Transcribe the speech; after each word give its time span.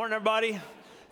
Morning, 0.00 0.16
everybody. 0.16 0.58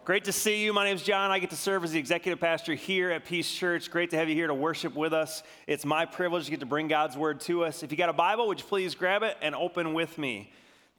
Great 0.06 0.25
to 0.25 0.32
see 0.32 0.65
you. 0.65 0.73
My 0.73 0.83
name 0.83 0.96
is 0.96 1.02
John. 1.02 1.31
I 1.31 1.40
get 1.40 1.50
to 1.50 1.56
serve 1.56 1.85
as 1.85 1.92
the 1.92 1.98
executive 1.98 2.40
pastor 2.40 2.75
here 2.75 3.11
at 3.11 3.26
Peace 3.26 3.53
Church. 3.53 3.91
Great 3.91 4.08
to 4.12 4.17
have 4.17 4.30
you 4.30 4.34
here 4.34 4.46
to 4.46 4.54
worship 4.54 4.95
with 4.95 5.12
us. 5.12 5.42
It's 5.67 5.84
my 5.84 6.07
privilege 6.07 6.46
to 6.46 6.50
get 6.50 6.61
to 6.61 6.66
bring 6.66 6.88
God's 6.88 7.14
word 7.14 7.40
to 7.43 7.66
us. 7.66 7.82
If 7.82 7.90
you 7.90 7.98
got 7.98 8.09
a 8.09 8.14
Bible, 8.14 8.48
would 8.48 8.61
you 8.61 8.64
please 8.64 8.95
grab 8.95 9.22
it 9.22 9.37
and 9.43 9.54
open 9.54 9.93
with 9.93 10.16
me 10.16 10.51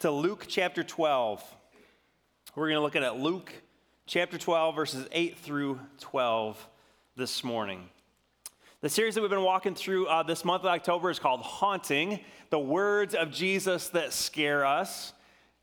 to 0.02 0.12
Luke 0.12 0.46
chapter 0.48 0.84
12. 0.84 1.44
We're 2.56 2.68
going 2.68 2.78
to 2.78 2.84
look 2.84 2.96
at 2.96 3.18
Luke 3.18 3.52
chapter 4.06 4.38
12, 4.38 4.76
verses 4.76 5.08
8 5.12 5.40
through 5.40 5.80
12 5.98 6.68
this 7.16 7.44
morning. 7.44 7.90
The 8.82 8.90
series 8.90 9.16
that 9.16 9.22
we've 9.22 9.32
been 9.32 9.42
walking 9.42 9.74
through 9.74 10.06
uh, 10.06 10.22
this 10.22 10.46
month 10.46 10.62
of 10.62 10.70
October 10.70 11.10
is 11.10 11.18
called 11.18 11.42
Haunting 11.42 12.20
the 12.52 12.60
Words 12.60 13.16
of 13.16 13.32
Jesus 13.32 13.90
That 13.90 14.14
Scare 14.14 14.64
Us. 14.64 15.12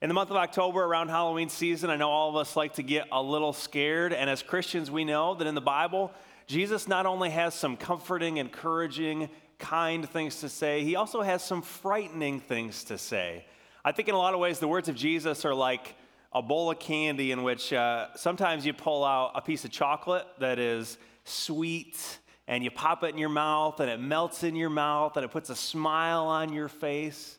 In 0.02 0.08
the 0.08 0.14
month 0.14 0.30
of 0.30 0.36
October, 0.36 0.84
around 0.84 1.08
Halloween 1.08 1.48
season, 1.48 1.88
I 1.88 1.96
know 1.96 2.10
all 2.10 2.28
of 2.28 2.36
us 2.36 2.54
like 2.54 2.74
to 2.74 2.82
get 2.82 3.06
a 3.10 3.22
little 3.22 3.54
scared. 3.54 4.12
And 4.12 4.28
as 4.28 4.42
Christians, 4.42 4.90
we 4.90 5.06
know 5.06 5.34
that 5.34 5.46
in 5.46 5.54
the 5.54 5.62
Bible, 5.62 6.12
Jesus 6.46 6.86
not 6.86 7.06
only 7.06 7.30
has 7.30 7.54
some 7.54 7.78
comforting, 7.78 8.36
encouraging, 8.36 9.30
kind 9.58 10.06
things 10.06 10.40
to 10.40 10.50
say, 10.50 10.84
he 10.84 10.96
also 10.96 11.22
has 11.22 11.42
some 11.42 11.62
frightening 11.62 12.40
things 12.40 12.84
to 12.84 12.98
say. 12.98 13.46
I 13.86 13.92
think 13.92 14.08
in 14.08 14.14
a 14.14 14.18
lot 14.18 14.34
of 14.34 14.40
ways, 14.40 14.58
the 14.58 14.68
words 14.68 14.90
of 14.90 14.96
Jesus 14.96 15.46
are 15.46 15.54
like 15.54 15.94
a 16.30 16.42
bowl 16.42 16.70
of 16.70 16.78
candy 16.78 17.32
in 17.32 17.42
which 17.42 17.72
uh, 17.72 18.08
sometimes 18.16 18.66
you 18.66 18.74
pull 18.74 19.02
out 19.02 19.32
a 19.34 19.40
piece 19.40 19.64
of 19.64 19.70
chocolate 19.70 20.26
that 20.40 20.58
is 20.58 20.98
sweet 21.24 22.18
and 22.46 22.62
you 22.62 22.70
pop 22.70 23.02
it 23.02 23.14
in 23.14 23.18
your 23.18 23.30
mouth 23.30 23.80
and 23.80 23.88
it 23.88 23.98
melts 23.98 24.44
in 24.44 24.56
your 24.56 24.68
mouth 24.68 25.16
and 25.16 25.24
it 25.24 25.30
puts 25.30 25.48
a 25.48 25.56
smile 25.56 26.26
on 26.26 26.52
your 26.52 26.68
face. 26.68 27.38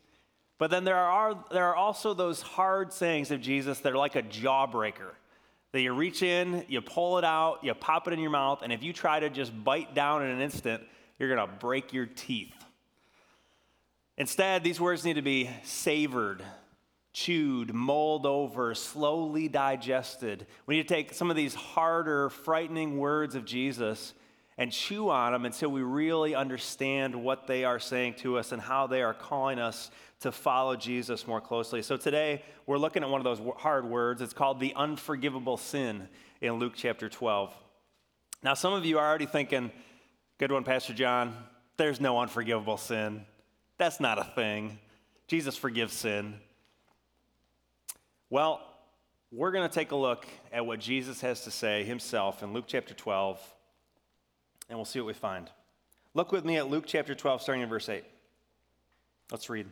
But 0.58 0.72
then 0.72 0.84
there 0.84 0.96
are, 0.96 1.44
there 1.52 1.66
are 1.66 1.76
also 1.76 2.14
those 2.14 2.42
hard 2.42 2.92
sayings 2.92 3.32
of 3.32 3.42
Jesus 3.42 3.80
that 3.80 3.94
are 3.94 3.98
like 3.98 4.16
a 4.16 4.24
jawbreaker. 4.24 5.12
That 5.74 5.82
you 5.82 5.94
reach 5.94 6.24
in, 6.24 6.66
you 6.68 6.82
pull 6.82 7.18
it 7.18 7.24
out, 7.24 7.64
you 7.64 7.74
pop 7.74 8.08
it 8.08 8.14
in 8.14 8.20
your 8.20 8.32
mouth, 8.32 8.62
and 8.64 8.72
if 8.72 8.82
you 8.82 8.94
try 8.94 9.20
to 9.20 9.30
just 9.30 9.52
bite 9.64 9.94
down 9.94 10.24
in 10.24 10.30
an 10.30 10.42
instant, 10.42 10.82
you're 11.20 11.34
going 11.34 11.48
to 11.48 11.56
break 11.56 11.94
your 11.94 12.06
teeth. 12.06 12.54
Instead, 14.18 14.64
these 14.64 14.80
words 14.80 15.06
need 15.06 15.16
to 15.16 15.22
be 15.22 15.50
savored, 15.64 16.42
chewed, 17.14 17.74
mulled 17.74 18.26
over, 18.26 18.74
slowly 18.74 19.48
digested. 19.48 20.48
We 20.66 20.78
need 20.78 20.88
to 20.88 20.94
take 20.94 21.14
some 21.14 21.30
of 21.30 21.36
these 21.36 21.54
harder, 21.54 22.30
frightening 22.30 22.98
words 22.98 23.36
of 23.36 23.46
Jesus 23.46 24.14
and 24.58 24.72
chew 24.72 25.10
on 25.10 25.34
them 25.34 25.46
until 25.46 25.70
we 25.70 25.82
really 25.82 26.34
understand 26.34 27.16
what 27.16 27.46
they 27.46 27.64
are 27.64 27.80
saying 27.80 28.16
to 28.16 28.38
us 28.38 28.52
and 28.52 28.62
how 28.62 28.88
they 28.88 29.02
are 29.04 29.14
calling 29.14 29.60
us 29.60 29.92
to 30.20 30.32
follow 30.32 30.76
Jesus 30.76 31.28
more 31.28 31.40
closely. 31.40 31.84
So 31.84 31.96
today, 31.96 32.42
we're 32.66 32.80
looking 32.80 33.04
at 33.04 33.10
one 33.10 33.20
of 33.20 33.26
those 33.26 33.42
hard 33.58 33.86
words. 33.86 34.22
It's 34.22 34.34
called 34.34 34.60
the 34.60 34.74
unforgivable 34.76 35.58
sin 35.58 36.08
in 36.42 36.54
Luke 36.54 36.74
chapter 36.76 37.08
12. 37.08 37.54
Now, 38.42 38.56
some 38.56 38.74
of 38.74 38.86
you 38.86 38.98
are 38.98 39.08
already 39.08 39.28
thinking, 39.28 39.72
good 40.40 40.52
one, 40.52 40.64
Pastor 40.64 40.94
John, 40.94 41.36
there's 41.78 42.02
no 42.02 42.20
unforgivable 42.20 42.78
sin. 42.78 43.26
That's 43.78 44.00
not 44.00 44.18
a 44.18 44.24
thing. 44.24 44.80
Jesus 45.28 45.56
forgives 45.56 45.94
sin. 45.94 46.36
Well, 48.30 48.62
we're 49.32 49.52
going 49.52 49.68
to 49.68 49.74
take 49.74 49.92
a 49.92 49.96
look 49.96 50.26
at 50.52 50.66
what 50.66 50.80
Jesus 50.80 51.22
has 51.22 51.44
to 51.44 51.52
say 51.52 51.84
himself 51.84 52.42
in 52.42 52.54
Luke 52.54 52.66
chapter 52.68 52.94
12, 52.94 53.40
and 54.70 54.78
we'll 54.78 54.86
see 54.86 55.00
what 55.00 55.08
we 55.08 55.14
find. 55.14 55.50
Look 56.14 56.32
with 56.32 56.46
me 56.46 56.58
at 56.58 56.70
Luke 56.70 56.86
chapter 56.88 57.14
12, 57.14 57.42
starting 57.42 57.64
in 57.64 57.70
verse 57.70 57.90
8. 57.90 58.04
Let's 59.32 59.50
read. 59.50 59.68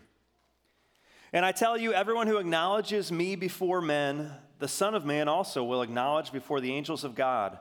And 1.33 1.45
I 1.45 1.51
tell 1.51 1.77
you, 1.77 1.93
everyone 1.93 2.27
who 2.27 2.37
acknowledges 2.37 3.11
me 3.11 3.35
before 3.35 3.81
men, 3.81 4.31
the 4.59 4.67
Son 4.67 4.95
of 4.95 5.05
Man 5.05 5.27
also 5.27 5.63
will 5.63 5.81
acknowledge 5.81 6.31
before 6.31 6.61
the 6.61 6.73
angels 6.73 7.03
of 7.03 7.15
God. 7.15 7.57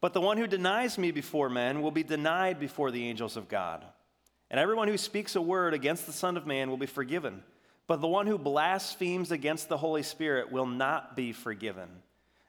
But 0.00 0.14
the 0.14 0.20
one 0.20 0.38
who 0.38 0.46
denies 0.46 0.98
me 0.98 1.12
before 1.12 1.48
men 1.48 1.82
will 1.82 1.92
be 1.92 2.02
denied 2.02 2.58
before 2.58 2.90
the 2.90 3.06
angels 3.06 3.36
of 3.36 3.48
God. 3.48 3.84
And 4.50 4.58
everyone 4.58 4.88
who 4.88 4.98
speaks 4.98 5.36
a 5.36 5.40
word 5.40 5.74
against 5.74 6.06
the 6.06 6.12
Son 6.12 6.36
of 6.36 6.46
Man 6.46 6.68
will 6.68 6.76
be 6.76 6.86
forgiven. 6.86 7.42
But 7.86 8.00
the 8.00 8.08
one 8.08 8.26
who 8.26 8.38
blasphemes 8.38 9.30
against 9.30 9.68
the 9.68 9.76
Holy 9.76 10.02
Spirit 10.02 10.50
will 10.50 10.66
not 10.66 11.16
be 11.16 11.32
forgiven. 11.32 11.88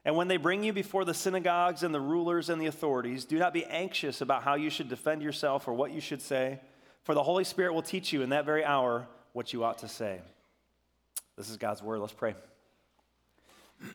And 0.04 0.16
when 0.16 0.28
they 0.28 0.36
bring 0.36 0.62
you 0.62 0.72
before 0.72 1.04
the 1.04 1.14
synagogues 1.14 1.82
and 1.82 1.94
the 1.94 2.00
rulers 2.00 2.50
and 2.50 2.60
the 2.60 2.66
authorities, 2.66 3.24
do 3.24 3.38
not 3.38 3.54
be 3.54 3.64
anxious 3.64 4.20
about 4.20 4.42
how 4.42 4.54
you 4.54 4.68
should 4.68 4.88
defend 4.88 5.22
yourself 5.22 5.66
or 5.66 5.72
what 5.72 5.92
you 5.92 6.00
should 6.00 6.20
say, 6.20 6.60
for 7.04 7.14
the 7.14 7.22
Holy 7.22 7.44
Spirit 7.44 7.72
will 7.72 7.82
teach 7.82 8.12
you 8.12 8.22
in 8.22 8.30
that 8.30 8.44
very 8.44 8.64
hour 8.64 9.06
what 9.32 9.52
you 9.52 9.64
ought 9.64 9.78
to 9.78 9.88
say. 9.88 10.20
This 11.36 11.48
is 11.48 11.56
God's 11.56 11.82
word. 11.82 12.00
Let's 12.00 12.12
pray. 12.12 12.34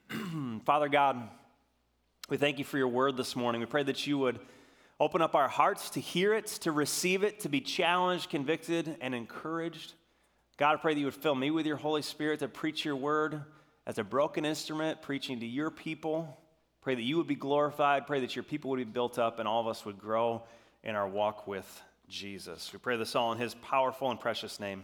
Father 0.65 0.89
God, 0.89 1.21
we 2.27 2.37
thank 2.37 2.57
you 2.57 2.65
for 2.65 2.77
your 2.77 2.87
word 2.87 3.15
this 3.15 3.35
morning. 3.35 3.61
We 3.61 3.67
pray 3.67 3.83
that 3.83 4.05
you 4.07 4.17
would 4.17 4.39
open 4.99 5.21
up 5.21 5.35
our 5.35 5.47
hearts 5.47 5.91
to 5.91 5.99
hear 5.99 6.33
it, 6.33 6.47
to 6.47 6.71
receive 6.71 7.23
it, 7.23 7.39
to 7.41 7.49
be 7.49 7.61
challenged, 7.61 8.29
convicted, 8.29 8.97
and 8.99 9.15
encouraged. 9.15 9.93
God, 10.57 10.73
I 10.73 10.75
pray 10.77 10.93
that 10.93 10.99
you 10.99 11.05
would 11.05 11.15
fill 11.15 11.35
me 11.35 11.51
with 11.51 11.65
your 11.65 11.77
Holy 11.77 12.01
Spirit 12.01 12.39
to 12.39 12.47
preach 12.47 12.83
your 12.83 12.95
word 12.95 13.41
as 13.85 13.97
a 13.97 14.03
broken 14.03 14.45
instrument, 14.45 15.01
preaching 15.01 15.39
to 15.39 15.45
your 15.45 15.71
people. 15.71 16.37
Pray 16.81 16.95
that 16.95 17.01
you 17.01 17.17
would 17.17 17.27
be 17.27 17.35
glorified. 17.35 18.07
Pray 18.07 18.21
that 18.21 18.35
your 18.35 18.43
people 18.43 18.69
would 18.71 18.77
be 18.77 18.83
built 18.83 19.19
up 19.19 19.39
and 19.39 19.47
all 19.47 19.61
of 19.61 19.67
us 19.67 19.85
would 19.85 19.99
grow 19.99 20.43
in 20.83 20.95
our 20.95 21.07
walk 21.07 21.47
with 21.47 21.81
Jesus. 22.07 22.71
We 22.71 22.79
pray 22.79 22.97
this 22.97 23.15
all 23.15 23.31
in 23.31 23.37
his 23.37 23.53
powerful 23.55 24.09
and 24.09 24.19
precious 24.19 24.59
name. 24.59 24.83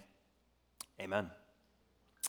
Amen. 1.00 1.30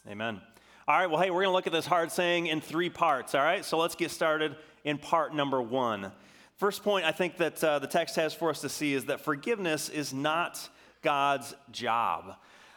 Amen. 0.09 0.41
All 0.89 0.97
right, 0.97 1.11
well, 1.11 1.21
hey, 1.21 1.31
we're 1.31 1.43
going 1.43 1.49
to 1.49 1.57
look 1.57 1.67
at 1.67 1.73
this 1.73 1.87
hard 1.87 2.13
saying 2.13 2.47
in 2.47 2.61
three 2.61 2.91
parts, 2.91 3.35
all 3.35 3.43
right? 3.43 3.65
So 3.65 3.77
let's 3.77 3.97
get 3.97 4.13
started 4.13 4.55
in 4.85 4.99
part 4.99 5.35
number 5.35 5.61
one. 5.61 6.13
First 6.59 6.85
point 6.85 7.05
I 7.05 7.11
think 7.13 7.39
that 7.39 7.63
uh, 7.63 7.81
the 7.81 7.89
text 7.89 8.17
has 8.17 8.33
for 8.33 8.51
us 8.51 8.61
to 8.61 8.69
see 8.69 8.95
is 8.95 9.07
that 9.07 9.21
forgiveness 9.21 9.89
is 9.89 10.15
not 10.15 10.69
God's 11.03 11.55
job. 11.71 12.37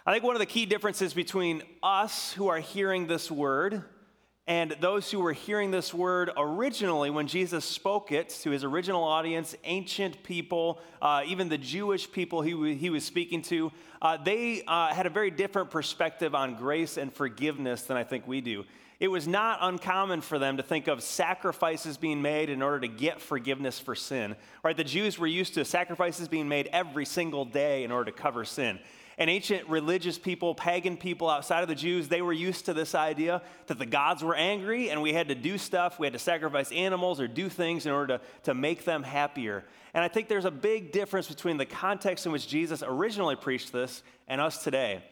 I 0.10 0.12
think 0.12 0.24
one 0.24 0.36
of 0.36 0.40
the 0.40 0.48
key 0.48 0.66
differences 0.66 1.14
between 1.14 1.62
us 1.84 2.34
who 2.34 2.48
are 2.48 2.58
hearing 2.58 3.06
this 3.06 3.30
word 3.30 3.84
and 4.48 4.76
those 4.82 5.12
who 5.12 5.20
were 5.20 5.34
hearing 5.34 5.70
this 5.70 5.94
word 5.94 6.32
originally 6.36 7.12
when 7.12 7.28
Jesus 7.28 7.64
spoke 7.64 8.12
it 8.12 8.30
to 8.42 8.50
his 8.50 8.64
original 8.64 9.04
audience, 9.04 9.56
ancient 9.66 10.24
people, 10.24 10.82
uh, 11.00 11.22
even 11.28 11.48
the 11.48 11.60
Jewish 11.60 12.12
people 12.12 12.42
he, 12.42 12.74
he 12.74 12.90
was 12.90 13.04
speaking 13.04 13.44
to, 13.44 13.72
uh, 14.02 14.18
they 14.18 14.64
uh, 14.68 14.88
had 14.96 15.06
a 15.06 15.12
very 15.12 15.30
different 15.30 15.70
perspective 15.70 16.34
on 16.34 16.56
grace 16.56 16.98
and 16.98 17.14
forgiveness 17.14 17.84
than 17.84 17.96
I 17.96 18.04
think 18.04 18.28
we 18.28 18.42
do. 18.42 18.66
It 19.00 19.10
was 19.10 19.28
not 19.28 19.60
uncommon 19.62 20.22
for 20.22 20.40
them 20.40 20.58
to 20.58 20.64
think 20.64 20.88
of 20.88 21.04
sacrifices 21.04 21.98
being 21.98 22.24
made 22.24 22.50
in 22.50 22.64
order 22.64 22.80
to 22.80 22.88
get 22.88 23.22
forgiveness 23.22 23.78
for 23.78 23.94
sin. 23.94 24.36
Right? 24.64 24.76
The 24.76 24.84
Jews 24.84 25.20
were 25.20 25.28
used 25.28 25.54
to 25.54 25.66
sacrifices 25.66 26.28
being 26.28 26.50
made 26.50 26.68
every 26.74 27.06
single 27.06 27.46
day 27.46 27.84
in 27.84 27.92
order 27.92 28.10
to 28.10 28.18
cover 28.18 28.44
sin. 28.44 28.80
And 29.20 29.30
ancient 29.30 29.68
religious 29.68 30.18
people, 30.18 30.56
pagan 30.56 30.96
people 30.96 31.30
outside 31.30 31.62
of 31.62 31.68
the 31.68 31.76
Jews, 31.76 32.08
they 32.08 32.22
were 32.22 32.34
used 32.34 32.66
to 32.66 32.74
this 32.74 32.96
idea 32.96 33.42
that 33.68 33.78
the 33.78 33.86
gods 33.86 34.24
were 34.24 34.34
angry 34.34 34.90
and 34.90 35.02
we 35.02 35.12
had 35.12 35.28
to 35.28 35.36
do 35.36 35.58
stuff, 35.58 36.00
we 36.00 36.08
had 36.08 36.14
to 36.14 36.20
sacrifice 36.20 36.72
animals 36.72 37.20
or 37.20 37.28
do 37.28 37.50
things 37.50 37.86
in 37.86 37.92
order 37.92 38.18
to, 38.18 38.24
to 38.44 38.54
make 38.54 38.86
them 38.86 39.04
happier. 39.04 39.66
And 39.94 40.06
I 40.06 40.08
think 40.08 40.30
there's 40.30 40.46
a 40.46 40.52
big 40.52 40.94
difference 40.94 41.28
between 41.28 41.58
the 41.58 41.66
context 41.66 42.26
in 42.26 42.32
which 42.32 42.48
Jesus 42.48 42.82
originally 42.82 43.36
preached 43.36 43.74
this 43.74 44.04
and 44.30 44.40
us 44.40 44.64
today. 44.64 45.04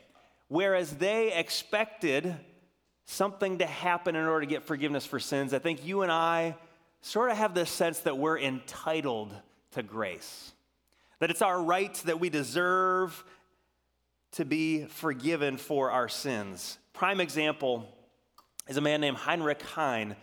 Whereas 0.47 0.95
they 0.95 1.33
expected 1.33 2.33
something 3.03 3.57
to 3.57 3.65
happen 3.65 4.15
in 4.15 4.25
order 4.25 4.45
to 4.45 4.49
get 4.49 4.63
forgiveness 4.63 5.05
for 5.05 5.19
sins, 5.19 5.53
I 5.53 5.59
think 5.59 5.85
you 5.85 6.03
and 6.03 6.11
I 6.11 6.55
sort 7.01 7.29
of 7.29 7.35
have 7.35 7.53
this 7.53 7.69
sense 7.69 7.99
that 7.99 8.17
we're 8.17 8.39
entitled 8.39 9.33
to 9.71 9.83
grace. 9.83 10.53
That 11.19 11.31
it's 11.31 11.41
our 11.41 11.61
right 11.61 11.93
that 12.05 12.19
we 12.19 12.29
deserve 12.29 13.23
to 14.33 14.45
be 14.45 14.85
forgiven 14.85 15.57
for 15.57 15.91
our 15.91 16.09
sins. 16.09 16.77
Prime 16.93 17.19
example 17.19 17.87
is 18.67 18.77
a 18.77 18.81
man 18.81 19.01
named 19.01 19.17
Heinrich 19.17 19.61
Heine. 19.61 20.15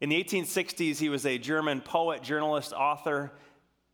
In 0.00 0.08
the 0.08 0.22
1860s, 0.22 0.98
he 0.98 1.08
was 1.08 1.26
a 1.26 1.38
German 1.38 1.80
poet, 1.80 2.22
journalist, 2.22 2.72
author, 2.72 3.32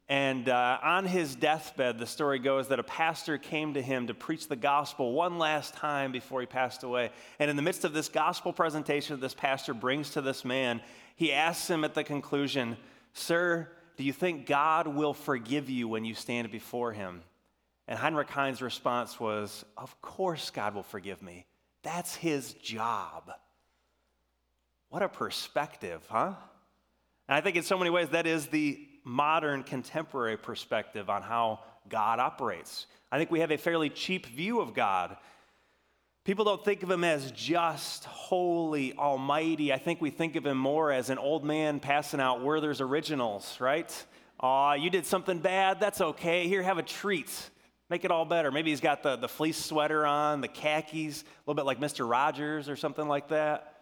and 0.09 0.49
uh, 0.49 0.79
on 0.83 1.05
his 1.05 1.35
deathbed, 1.35 1.99
the 1.99 2.07
story 2.07 2.39
goes 2.39 2.69
that 2.69 2.79
a 2.79 2.83
pastor 2.83 3.37
came 3.37 3.75
to 3.75 3.83
him 3.83 4.07
to 4.07 4.15
preach 4.15 4.49
the 4.49 4.57
gospel 4.57 5.13
one 5.13 5.37
last 5.37 5.75
time 5.75 6.13
before 6.13 6.41
he 6.41 6.47
passed 6.47 6.83
away. 6.83 7.11
And 7.39 7.51
in 7.51 7.57
the 7.57 7.63
midst 7.63 7.85
of 7.85 7.93
this 7.93 8.09
gospel 8.09 8.55
presentation 8.55 9.21
this 9.21 9.35
pastor 9.35 9.75
brings 9.75 10.11
to 10.13 10.23
this 10.23 10.47
man, 10.47 10.81
he 11.17 11.31
asks 11.33 11.69
him 11.69 11.85
at 11.85 11.93
the 11.93 12.05
conclusion, 12.05 12.79
Sir, 13.13 13.69
do 13.99 14.05
you 14.05 14.15
think 14.15 14.47
God 14.47 14.89
will 14.89 15.13
forgive 15.13 15.69
you 15.69 15.89
when 15.89 16.07
you 16.07 16.15
stand 16.15 16.51
before 16.51 16.93
him? 16.93 17.21
And 17.89 17.99
Heinrich 17.99 18.29
Heine's 18.29 18.61
response 18.61 19.19
was, 19.19 19.65
Of 19.77 20.01
course, 20.03 20.51
God 20.51 20.75
will 20.75 20.83
forgive 20.83 21.23
me. 21.23 21.47
That's 21.83 22.15
his 22.15 22.53
job. 22.53 23.33
What 24.91 25.03
a 25.03 25.09
perspective, 25.09 26.03
huh? 26.09 26.35
And 27.29 27.37
I 27.37 27.41
think 27.41 27.57
in 27.57 27.63
so 27.63 27.79
many 27.79 27.91
ways 27.91 28.11
that 28.11 28.27
is 28.27 28.47
the 28.47 28.87
modern 29.05 29.63
contemporary 29.63 30.37
perspective 30.37 31.09
on 31.09 31.23
how 31.23 31.61
God 31.89 32.21
operates. 32.21 32.87
I 33.11 33.17
think 33.17 33.31
we 33.31 33.41
have 33.41 33.51
a 33.51 33.57
fairly 33.57 33.89
cheap 33.89 34.27
view 34.27 34.61
of 34.61 34.75
God. 34.75 35.17
People 36.25 36.45
don't 36.45 36.63
think 36.63 36.83
of 36.83 36.91
him 36.91 37.05
as 37.05 37.31
just, 37.31 38.05
holy, 38.05 38.93
almighty. 38.95 39.73
I 39.73 39.79
think 39.79 40.03
we 40.03 40.11
think 40.11 40.37
of 40.37 40.45
him 40.45 40.59
more 40.59 40.93
as 40.93 41.09
an 41.09 41.17
old 41.17 41.43
man 41.43 41.81
passing 41.81 42.21
out 42.21 42.43
Werther's 42.43 42.83
originals, 42.83 43.59
right? 43.61 43.91
Aw, 44.41 44.75
you 44.75 44.91
did 44.91 45.07
something 45.07 45.39
bad, 45.39 45.81
that's 45.81 46.03
okay. 46.03 46.49
Here, 46.49 46.63
have 46.63 46.77
a 46.77 46.83
treat. 46.83 47.31
Make 47.91 48.05
it 48.05 48.11
all 48.11 48.25
better. 48.25 48.51
Maybe 48.51 48.71
he's 48.71 48.81
got 48.81 49.03
the, 49.03 49.17
the 49.17 49.29
fleece 49.29 49.57
sweater 49.57 50.05
on, 50.05 50.41
the 50.43 50.49
khakis, 50.49 51.23
a 51.23 51.25
little 51.47 51.55
bit 51.55 51.65
like 51.65 51.81
Mr. 51.81 52.09
Rogers 52.09 52.69
or 52.69 52.77
something 52.77 53.09
like 53.09 53.29
that. 53.29 53.75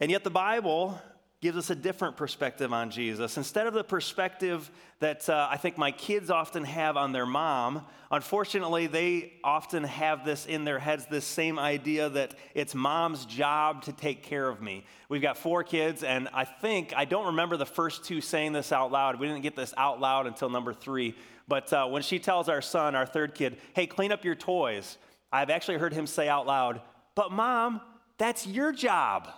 And 0.00 0.10
yet, 0.10 0.24
the 0.24 0.30
Bible 0.30 1.00
gives 1.40 1.56
us 1.56 1.70
a 1.70 1.74
different 1.74 2.16
perspective 2.16 2.72
on 2.72 2.90
Jesus. 2.90 3.36
Instead 3.36 3.68
of 3.68 3.74
the 3.74 3.84
perspective 3.84 4.68
that 4.98 5.28
uh, 5.28 5.46
I 5.48 5.56
think 5.56 5.78
my 5.78 5.92
kids 5.92 6.30
often 6.30 6.64
have 6.64 6.96
on 6.96 7.12
their 7.12 7.26
mom, 7.26 7.86
unfortunately, 8.10 8.88
they 8.88 9.34
often 9.44 9.84
have 9.84 10.24
this 10.24 10.46
in 10.46 10.64
their 10.64 10.80
heads 10.80 11.06
this 11.06 11.24
same 11.24 11.56
idea 11.56 12.08
that 12.08 12.34
it's 12.54 12.74
mom's 12.74 13.24
job 13.24 13.82
to 13.84 13.92
take 13.92 14.24
care 14.24 14.48
of 14.48 14.60
me. 14.60 14.84
We've 15.08 15.22
got 15.22 15.36
four 15.36 15.62
kids, 15.62 16.02
and 16.02 16.28
I 16.34 16.44
think, 16.44 16.92
I 16.96 17.04
don't 17.04 17.26
remember 17.26 17.56
the 17.56 17.66
first 17.66 18.04
two 18.04 18.20
saying 18.20 18.52
this 18.52 18.72
out 18.72 18.90
loud. 18.90 19.20
We 19.20 19.28
didn't 19.28 19.42
get 19.42 19.54
this 19.54 19.72
out 19.76 20.00
loud 20.00 20.26
until 20.26 20.50
number 20.50 20.74
three. 20.74 21.14
But 21.48 21.72
uh, 21.72 21.86
when 21.86 22.02
she 22.02 22.18
tells 22.18 22.48
our 22.48 22.60
son, 22.60 22.94
our 22.94 23.06
third 23.06 23.34
kid, 23.34 23.56
hey, 23.74 23.86
clean 23.86 24.12
up 24.12 24.24
your 24.24 24.34
toys, 24.34 24.98
I've 25.32 25.50
actually 25.50 25.78
heard 25.78 25.94
him 25.94 26.06
say 26.06 26.28
out 26.28 26.46
loud, 26.46 26.82
but 27.14 27.32
mom, 27.32 27.80
that's 28.18 28.46
your 28.46 28.70
job. 28.70 29.28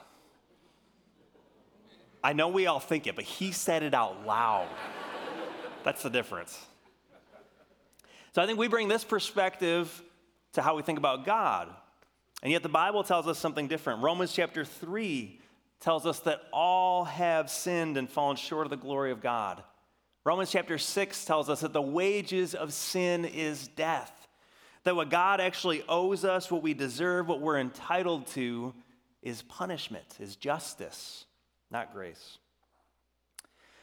I 2.23 2.33
know 2.33 2.49
we 2.49 2.67
all 2.67 2.81
think 2.81 3.07
it, 3.07 3.17
but 3.17 3.25
he 3.25 3.53
said 3.53 3.83
it 3.83 3.95
out 3.95 4.27
loud. 4.27 4.69
That's 5.85 6.03
the 6.03 6.11
difference. 6.11 6.59
So 8.33 8.43
I 8.43 8.47
think 8.47 8.59
we 8.59 8.69
bring 8.69 8.89
this 8.89 9.05
perspective 9.05 10.03
to 10.53 10.63
how 10.63 10.77
we 10.77 10.83
think 10.83 10.99
about 10.99 11.25
God. 11.25 11.69
And 12.43 12.53
yet 12.53 12.63
the 12.63 12.69
Bible 12.69 13.03
tells 13.05 13.27
us 13.27 13.39
something 13.39 13.69
different. 13.69 14.03
Romans 14.03 14.33
chapter 14.33 14.65
3 14.65 15.41
tells 15.81 16.07
us 16.07 16.21
that 16.21 16.43
all 16.53 17.05
have 17.05 17.51
sinned 17.51 17.97
and 17.97 18.09
fallen 18.09 18.37
short 18.37 18.67
of 18.67 18.71
the 18.71 18.77
glory 18.77 19.11
of 19.11 19.21
God. 19.21 19.63
Romans 20.25 20.51
chapter 20.51 20.77
6 20.77 21.25
tells 21.25 21.49
us 21.49 21.61
that 21.61 21.73
the 21.73 21.81
wages 21.81 22.55
of 22.55 22.73
sin 22.73 23.25
is 23.25 23.69
death. 23.69 24.29
That 24.85 24.97
what 24.97 25.11
God 25.11 25.41
actually 25.41 25.83
owes 25.89 26.25
us, 26.25 26.51
what 26.51 26.63
we 26.63 26.75
deserve, 26.75 27.29
what 27.29 27.41
we're 27.41 27.59
entitled 27.59 28.27
to, 28.29 28.75
is 29.23 29.43
punishment, 29.43 30.17
is 30.19 30.37
justice 30.37 31.27
not 31.71 31.93
grace. 31.93 32.39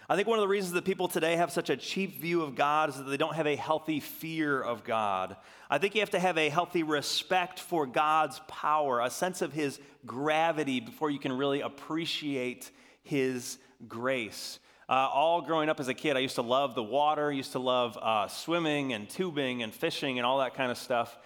I 0.09 0.15
think 0.15 0.27
one 0.27 0.39
of 0.39 0.43
the 0.43 0.47
reasons 0.47 0.73
that 0.73 0.85
people 0.85 1.09
today 1.09 1.35
have 1.35 1.51
such 1.51 1.69
a 1.69 1.75
cheap 1.75 2.21
view 2.21 2.41
of 2.41 2.55
God 2.55 2.89
is 2.89 2.95
that 2.95 3.03
they 3.03 3.17
don't 3.17 3.35
have 3.35 3.47
a 3.47 3.57
healthy 3.57 3.99
fear 3.99 4.61
of 4.61 4.85
God. 4.85 5.35
I 5.69 5.79
think 5.79 5.95
you 5.95 6.01
have 6.01 6.11
to 6.11 6.19
have 6.19 6.37
a 6.37 6.47
healthy 6.47 6.83
respect 6.83 7.59
for 7.59 7.85
God's 7.85 8.39
power, 8.47 9.01
a 9.01 9.09
sense 9.09 9.41
of 9.41 9.51
His 9.51 9.79
gravity 10.05 10.79
before 10.79 11.09
you 11.09 11.19
can 11.19 11.33
really 11.33 11.59
appreciate 11.59 12.71
His 13.03 13.57
grace. 13.87 14.59
Uh, 14.89 15.09
all 15.13 15.41
growing 15.41 15.67
up 15.67 15.81
as 15.81 15.89
a 15.89 15.93
kid, 15.93 16.15
I 16.15 16.19
used 16.19 16.35
to 16.35 16.41
love 16.41 16.73
the 16.73 16.83
water, 16.83 17.29
used 17.29 17.51
to 17.51 17.59
love 17.59 17.97
uh, 18.01 18.29
swimming 18.29 18.93
and 18.93 19.09
tubing 19.09 19.61
and 19.61 19.73
fishing 19.73 20.17
and 20.17 20.25
all 20.25 20.39
that 20.39 20.53
kind 20.53 20.71
of 20.71 20.77
stuff. 20.77 21.17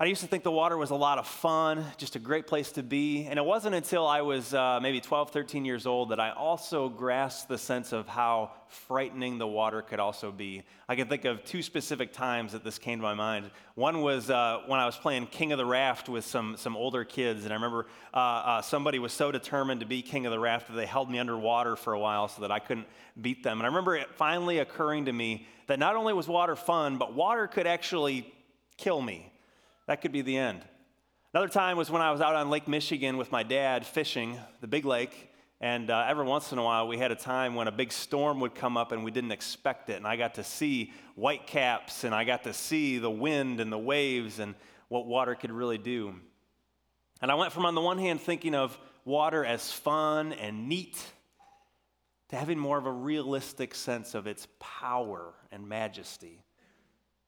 I 0.00 0.06
used 0.06 0.22
to 0.22 0.26
think 0.26 0.44
the 0.44 0.50
water 0.50 0.78
was 0.78 0.88
a 0.88 0.94
lot 0.94 1.18
of 1.18 1.26
fun, 1.26 1.84
just 1.98 2.16
a 2.16 2.18
great 2.18 2.46
place 2.46 2.72
to 2.72 2.82
be. 2.82 3.26
And 3.26 3.38
it 3.38 3.44
wasn't 3.44 3.74
until 3.74 4.06
I 4.06 4.22
was 4.22 4.54
uh, 4.54 4.80
maybe 4.80 4.98
12, 4.98 5.28
13 5.28 5.66
years 5.66 5.84
old 5.84 6.08
that 6.08 6.18
I 6.18 6.30
also 6.30 6.88
grasped 6.88 7.50
the 7.50 7.58
sense 7.58 7.92
of 7.92 8.08
how 8.08 8.52
frightening 8.66 9.36
the 9.36 9.46
water 9.46 9.82
could 9.82 10.00
also 10.00 10.32
be. 10.32 10.62
I 10.88 10.96
can 10.96 11.06
think 11.06 11.26
of 11.26 11.44
two 11.44 11.60
specific 11.60 12.14
times 12.14 12.52
that 12.52 12.64
this 12.64 12.78
came 12.78 12.98
to 13.00 13.02
my 13.02 13.12
mind. 13.12 13.50
One 13.74 14.00
was 14.00 14.30
uh, 14.30 14.62
when 14.64 14.80
I 14.80 14.86
was 14.86 14.96
playing 14.96 15.26
King 15.26 15.52
of 15.52 15.58
the 15.58 15.66
Raft 15.66 16.08
with 16.08 16.24
some, 16.24 16.56
some 16.56 16.78
older 16.78 17.04
kids. 17.04 17.44
And 17.44 17.52
I 17.52 17.56
remember 17.56 17.86
uh, 18.14 18.16
uh 18.16 18.62
somebody 18.62 18.98
was 18.98 19.12
so 19.12 19.30
determined 19.30 19.80
to 19.80 19.86
be 19.86 20.00
King 20.00 20.24
of 20.24 20.32
the 20.32 20.40
Raft 20.40 20.68
that 20.68 20.76
they 20.76 20.86
held 20.86 21.10
me 21.10 21.18
underwater 21.18 21.76
for 21.76 21.92
a 21.92 22.00
while 22.00 22.26
so 22.26 22.40
that 22.40 22.50
I 22.50 22.58
couldn't 22.58 22.86
beat 23.20 23.42
them. 23.42 23.58
And 23.58 23.64
I 23.64 23.68
remember 23.68 23.96
it 23.96 24.08
finally 24.14 24.60
occurring 24.60 25.04
to 25.04 25.12
me 25.12 25.46
that 25.66 25.78
not 25.78 25.94
only 25.94 26.14
was 26.14 26.26
water 26.26 26.56
fun, 26.56 26.96
but 26.96 27.12
water 27.12 27.46
could 27.46 27.66
actually 27.66 28.32
kill 28.78 29.02
me. 29.02 29.29
That 29.90 30.02
could 30.02 30.12
be 30.12 30.22
the 30.22 30.36
end. 30.36 30.64
Another 31.34 31.48
time 31.48 31.76
was 31.76 31.90
when 31.90 32.00
I 32.00 32.12
was 32.12 32.20
out 32.20 32.36
on 32.36 32.48
Lake 32.48 32.68
Michigan 32.68 33.16
with 33.16 33.32
my 33.32 33.42
dad 33.42 33.84
fishing, 33.84 34.38
the 34.60 34.68
big 34.68 34.84
lake, 34.84 35.32
and 35.60 35.90
uh, 35.90 36.06
every 36.06 36.24
once 36.24 36.52
in 36.52 36.58
a 36.58 36.62
while 36.62 36.86
we 36.86 36.96
had 36.96 37.10
a 37.10 37.16
time 37.16 37.56
when 37.56 37.66
a 37.66 37.72
big 37.72 37.90
storm 37.90 38.38
would 38.38 38.54
come 38.54 38.76
up 38.76 38.92
and 38.92 39.02
we 39.02 39.10
didn't 39.10 39.32
expect 39.32 39.90
it. 39.90 39.94
And 39.94 40.06
I 40.06 40.14
got 40.14 40.34
to 40.34 40.44
see 40.44 40.92
white 41.16 41.48
caps 41.48 42.04
and 42.04 42.14
I 42.14 42.22
got 42.22 42.44
to 42.44 42.52
see 42.52 42.98
the 42.98 43.10
wind 43.10 43.58
and 43.58 43.72
the 43.72 43.80
waves 43.80 44.38
and 44.38 44.54
what 44.86 45.06
water 45.06 45.34
could 45.34 45.50
really 45.50 45.76
do. 45.76 46.14
And 47.20 47.28
I 47.28 47.34
went 47.34 47.52
from, 47.52 47.66
on 47.66 47.74
the 47.74 47.80
one 47.80 47.98
hand, 47.98 48.20
thinking 48.20 48.54
of 48.54 48.78
water 49.04 49.44
as 49.44 49.72
fun 49.72 50.32
and 50.34 50.68
neat 50.68 51.04
to 52.28 52.36
having 52.36 52.60
more 52.60 52.78
of 52.78 52.86
a 52.86 52.92
realistic 52.92 53.74
sense 53.74 54.14
of 54.14 54.28
its 54.28 54.46
power 54.60 55.34
and 55.50 55.68
majesty. 55.68 56.44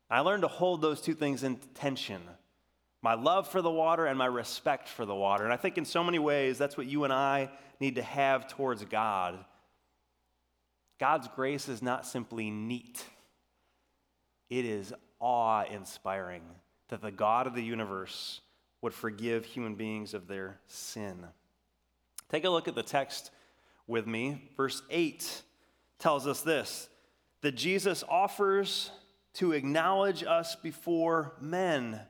I 0.09 0.21
learned 0.21 0.43
to 0.43 0.49
hold 0.49 0.81
those 0.81 1.01
two 1.01 1.15
things 1.15 1.43
in 1.43 1.57
tension 1.75 2.21
my 3.03 3.15
love 3.15 3.49
for 3.49 3.61
the 3.61 3.71
water 3.71 4.07
and 4.07 4.17
my 4.17 4.27
respect 4.27 4.89
for 4.89 5.05
the 5.05 5.15
water. 5.15 5.45
And 5.45 5.53
I 5.53 5.57
think 5.57 5.77
in 5.77 5.85
so 5.85 6.05
many 6.05 6.21
ways, 6.21 6.57
that's 6.57 6.77
what 6.77 6.87
you 6.87 7.05
and 7.05 7.13
I 7.13 7.51
need 7.81 7.97
to 7.97 8.03
have 8.03 8.47
towards 8.47 8.85
God. 8.85 9.45
God's 11.01 11.29
grace 11.35 11.69
is 11.69 11.83
not 11.83 12.07
simply 12.07 12.49
neat, 12.51 13.05
it 14.49 14.65
is 14.65 14.95
awe 15.19 15.65
inspiring 15.65 16.43
that 16.89 17.01
the 17.01 17.11
God 17.11 17.47
of 17.47 17.55
the 17.55 17.63
universe 17.63 18.41
would 18.83 18.93
forgive 18.93 19.45
human 19.45 19.75
beings 19.75 20.15
of 20.15 20.27
their 20.29 20.59
sin. 20.67 21.27
Take 22.29 22.45
a 22.45 22.51
look 22.51 22.69
at 22.69 22.75
the 22.75 22.83
text 22.83 23.31
with 23.87 24.07
me. 24.07 24.51
Verse 24.57 24.83
8 24.91 25.43
tells 25.99 26.27
us 26.27 26.43
this 26.43 26.89
that 27.41 27.57
Jesus 27.57 28.05
offers 28.09 28.91
to 29.35 29.53
acknowledge 29.53 30.23
us 30.23 30.55
before 30.55 31.33
men. 31.41 32.01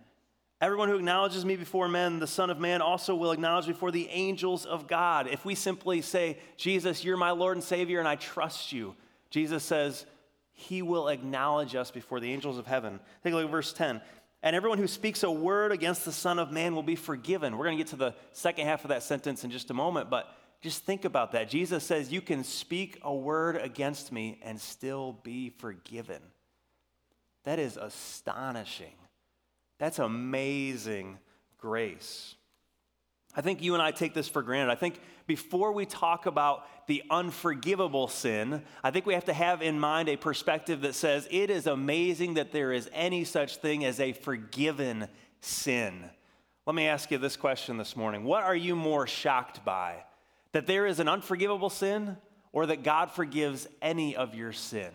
Everyone 0.63 0.89
who 0.89 0.95
acknowledges 0.95 1.45
me 1.45 1.57
before 1.57 1.89
men, 1.89 2.21
the 2.21 2.27
Son 2.29 2.49
of 2.49 2.61
Man 2.61 2.81
also 2.83 3.17
will 3.17 3.33
acknowledge 3.33 3.67
before 3.67 3.91
the 3.91 4.09
angels 4.11 4.65
of 4.65 4.87
God. 4.87 5.27
If 5.27 5.45
we 5.45 5.57
simply 5.57 6.03
say, 6.03 6.39
Jesus, 6.57 7.05
you're 7.05 7.17
my 7.17 7.33
Lord 7.33 7.57
and 7.57 7.65
Savior, 7.65 7.99
and 7.99 8.07
I 8.07 8.15
trust 8.15 8.73
you, 8.73 8.95
Jesus 9.29 9.65
says, 9.65 10.07
He 10.53 10.81
will 10.81 11.09
acknowledge 11.09 11.75
us 11.75 11.91
before 11.91 12.21
the 12.21 12.33
angels 12.33 12.59
of 12.59 12.69
heaven. 12.69 13.01
Take 13.25 13.33
a 13.33 13.37
look 13.37 13.47
at 13.47 13.51
verse 13.51 13.73
10. 13.73 14.01
And 14.45 14.55
everyone 14.55 14.79
who 14.79 14.87
speaks 14.87 15.25
a 15.25 15.31
word 15.33 15.73
against 15.73 16.05
the 16.05 16.13
Son 16.13 16.39
of 16.39 16.53
Man 16.53 16.77
will 16.77 16.85
be 16.85 16.95
forgiven. 16.95 17.59
We're 17.59 17.65
going 17.65 17.77
to 17.77 17.83
get 17.83 17.91
to 17.91 17.97
the 17.97 18.15
second 18.31 18.69
half 18.69 18.85
of 18.85 18.91
that 18.91 19.03
sentence 19.03 19.43
in 19.43 19.51
just 19.51 19.69
a 19.73 19.75
moment, 19.75 20.11
but 20.11 20.33
just 20.61 20.85
think 20.85 21.05
about 21.05 21.33
that. 21.33 21.51
Jesus 21.51 21.83
says, 21.83 22.13
You 22.13 22.21
can 22.21 22.45
speak 22.45 23.01
a 23.03 23.13
word 23.13 23.57
against 23.57 24.13
me 24.13 24.39
and 24.45 24.61
still 24.61 25.19
be 25.25 25.51
forgiven. 25.51 26.23
That 27.43 27.59
is 27.59 27.77
astonishing. 27.77 28.93
That's 29.83 29.99
amazing 29.99 31.19
grace. 31.59 32.37
I 33.35 33.41
think 33.41 33.61
you 33.61 33.75
and 33.75 33.83
I 33.83 33.91
take 33.91 34.15
this 34.15 34.29
for 34.29 34.41
granted. 34.41 34.71
I 34.71 34.77
think 34.77 35.01
before 35.27 35.73
we 35.73 35.87
talk 35.87 36.27
about 36.27 36.69
the 36.87 37.03
unforgivable 37.11 38.07
sin, 38.07 38.63
I 38.85 38.93
think 38.93 39.07
we 39.07 39.15
have 39.15 39.25
to 39.25 39.33
have 39.33 39.61
in 39.61 39.81
mind 39.81 40.09
a 40.09 40.15
perspective 40.15 40.83
that 40.83 40.95
says 40.95 41.27
it 41.33 41.51
is 41.51 41.67
amazing 41.67 42.35
that 42.35 42.53
there 42.53 42.73
is 42.73 42.89
any 42.93 43.25
such 43.25 43.57
thing 43.57 43.85
as 43.85 43.99
a 43.99 44.13
forgiven 44.13 45.09
sin. 45.41 46.05
Let 46.65 46.77
me 46.77 46.87
ask 46.87 47.11
you 47.11 47.19
this 47.19 47.37
question 47.37 47.77
this 47.77 47.97
morning 47.97 48.23
What 48.23 48.45
are 48.45 48.55
you 48.55 48.77
more 48.77 49.09
shocked 49.09 49.65
by? 49.65 50.05
That 50.53 50.69
there 50.69 50.87
is 50.87 51.01
an 51.01 51.09
unforgivable 51.09 51.71
sin 51.71 52.19
or 52.53 52.67
that 52.67 52.85
God 52.85 53.11
forgives 53.11 53.67
any 53.81 54.15
of 54.15 54.37
your 54.37 54.53
sin? 54.53 54.93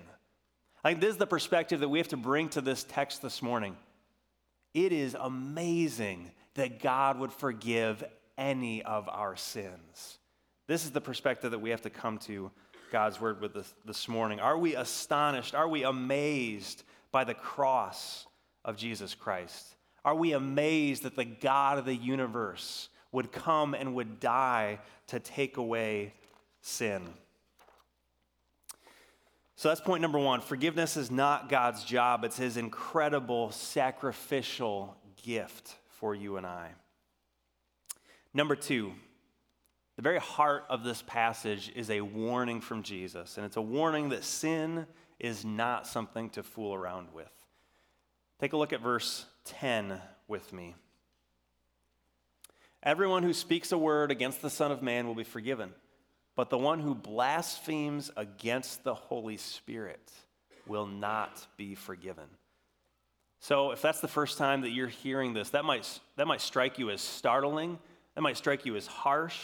I 0.81 0.91
think 0.91 1.01
this 1.01 1.11
is 1.11 1.17
the 1.17 1.27
perspective 1.27 1.81
that 1.81 1.89
we 1.89 1.99
have 1.99 2.07
to 2.07 2.15
bring 2.15 2.47
to 2.51 2.61
this 2.61 2.85
text 2.85 3.21
this 3.21 3.41
morning. 3.41 3.75
It 4.73 4.91
is 4.91 5.15
amazing 5.19 6.31
that 6.55 6.81
God 6.81 7.19
would 7.19 7.31
forgive 7.31 8.03
any 8.37 8.83
of 8.83 9.09
our 9.09 9.35
sins. 9.35 10.19
This 10.67 10.85
is 10.85 10.91
the 10.91 11.01
perspective 11.01 11.51
that 11.51 11.59
we 11.59 11.69
have 11.69 11.81
to 11.83 11.89
come 11.89 12.17
to 12.19 12.51
God's 12.91 13.19
word 13.19 13.41
with 13.41 13.53
this, 13.53 13.73
this 13.85 14.07
morning. 14.07 14.39
Are 14.39 14.57
we 14.57 14.75
astonished? 14.75 15.55
Are 15.55 15.67
we 15.67 15.83
amazed 15.83 16.83
by 17.11 17.23
the 17.23 17.33
cross 17.33 18.27
of 18.63 18.77
Jesus 18.77 19.15
Christ? 19.15 19.75
Are 20.05 20.15
we 20.15 20.33
amazed 20.33 21.03
that 21.03 21.15
the 21.15 21.25
God 21.25 21.77
of 21.77 21.85
the 21.85 21.95
universe 21.95 22.89
would 23.11 23.31
come 23.31 23.73
and 23.73 23.95
would 23.95 24.19
die 24.19 24.79
to 25.07 25.19
take 25.19 25.57
away 25.57 26.13
sin? 26.61 27.03
So 29.57 29.69
that's 29.69 29.81
point 29.81 30.03
number 30.03 30.19
one. 30.19 30.41
Forgiveness 30.41 30.97
is 30.97 31.09
not 31.09 31.49
God's 31.49 31.83
job, 31.83 32.23
it's 32.23 32.37
His 32.37 32.57
incredible 32.57 33.51
sacrificial 33.51 34.95
gift 35.23 35.75
for 35.87 36.13
you 36.13 36.37
and 36.37 36.45
I. 36.45 36.69
Number 38.35 38.55
two, 38.55 38.93
the 39.95 40.03
very 40.03 40.19
heart 40.19 40.65
of 40.69 40.83
this 40.83 41.01
passage 41.01 41.71
is 41.75 41.89
a 41.89 42.01
warning 42.01 42.61
from 42.61 42.83
Jesus, 42.83 43.37
and 43.37 43.45
it's 43.47 43.57
a 43.57 43.61
warning 43.61 44.09
that 44.09 44.23
sin 44.23 44.85
is 45.19 45.43
not 45.43 45.87
something 45.87 46.29
to 46.29 46.43
fool 46.43 46.75
around 46.75 47.07
with. 47.11 47.31
Take 48.39 48.53
a 48.53 48.57
look 48.57 48.73
at 48.73 48.81
verse 48.81 49.25
10 49.45 49.99
with 50.27 50.53
me. 50.53 50.75
Everyone 52.83 53.23
who 53.23 53.33
speaks 53.33 53.71
a 53.71 53.77
word 53.77 54.11
against 54.11 54.43
the 54.43 54.51
Son 54.51 54.71
of 54.71 54.83
Man 54.83 55.07
will 55.07 55.15
be 55.15 55.23
forgiven, 55.23 55.73
but 56.37 56.51
the 56.51 56.57
one 56.57 56.79
who 56.79 56.93
blasphemes 56.93 58.11
against 58.15 58.83
the 58.83 58.93
Holy 58.93 59.37
Spirit 59.37 60.11
will 60.67 60.85
not 60.85 61.47
be 61.57 61.73
forgiven. 61.73 62.25
So, 63.39 63.71
if 63.71 63.81
that's 63.81 64.01
the 64.01 64.07
first 64.07 64.37
time 64.37 64.61
that 64.61 64.69
you're 64.69 64.87
hearing 64.87 65.33
this, 65.33 65.49
that 65.49 65.65
might, 65.65 65.99
that 66.15 66.27
might 66.27 66.41
strike 66.41 66.77
you 66.77 66.91
as 66.91 67.01
startling, 67.01 67.79
that 68.13 68.21
might 68.21 68.37
strike 68.37 68.67
you 68.67 68.75
as 68.75 68.85
harsh. 68.85 69.39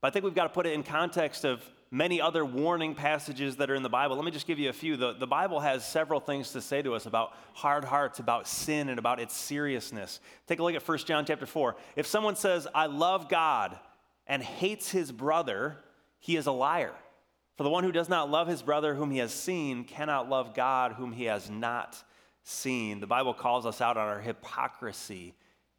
But 0.00 0.08
I 0.08 0.10
think 0.12 0.24
we've 0.24 0.34
got 0.34 0.44
to 0.44 0.48
put 0.50 0.66
it 0.66 0.72
in 0.72 0.84
context 0.84 1.44
of 1.44 1.68
many 1.90 2.20
other 2.20 2.44
warning 2.44 2.94
passages 2.94 3.56
that 3.56 3.68
are 3.68 3.74
in 3.74 3.82
the 3.82 3.88
Bible. 3.88 4.14
Let 4.14 4.24
me 4.24 4.30
just 4.30 4.46
give 4.46 4.60
you 4.60 4.68
a 4.68 4.72
few. 4.72 4.96
The, 4.96 5.14
the 5.14 5.26
Bible 5.26 5.58
has 5.58 5.84
several 5.84 6.20
things 6.20 6.52
to 6.52 6.60
say 6.60 6.80
to 6.82 6.94
us 6.94 7.06
about 7.06 7.34
hard 7.54 7.84
hearts, 7.84 8.20
about 8.20 8.46
sin, 8.46 8.88
and 8.88 9.00
about 9.00 9.18
its 9.18 9.34
seriousness. 9.34 10.20
Take 10.46 10.60
a 10.60 10.62
look 10.62 10.76
at 10.76 10.86
1 10.86 10.98
John 10.98 11.24
chapter 11.24 11.46
4. 11.46 11.74
If 11.96 12.06
someone 12.06 12.36
says, 12.36 12.68
I 12.72 12.86
love 12.86 13.28
God, 13.28 13.76
and 14.28 14.42
hates 14.42 14.90
his 14.90 15.10
brother, 15.10 15.78
he 16.18 16.36
is 16.36 16.46
a 16.46 16.52
liar. 16.52 16.94
For 17.56 17.64
the 17.64 17.70
one 17.70 17.82
who 17.82 17.92
does 17.92 18.08
not 18.08 18.30
love 18.30 18.46
his 18.46 18.62
brother 18.62 18.94
whom 18.94 19.10
he 19.10 19.18
has 19.18 19.32
seen 19.32 19.84
cannot 19.84 20.28
love 20.28 20.54
God 20.54 20.92
whom 20.92 21.12
he 21.12 21.24
has 21.24 21.50
not 21.50 22.02
seen. 22.44 23.00
The 23.00 23.06
Bible 23.06 23.34
calls 23.34 23.66
us 23.66 23.80
out 23.80 23.96
on 23.96 24.06
our 24.08 24.20
hypocrisy. 24.20 25.34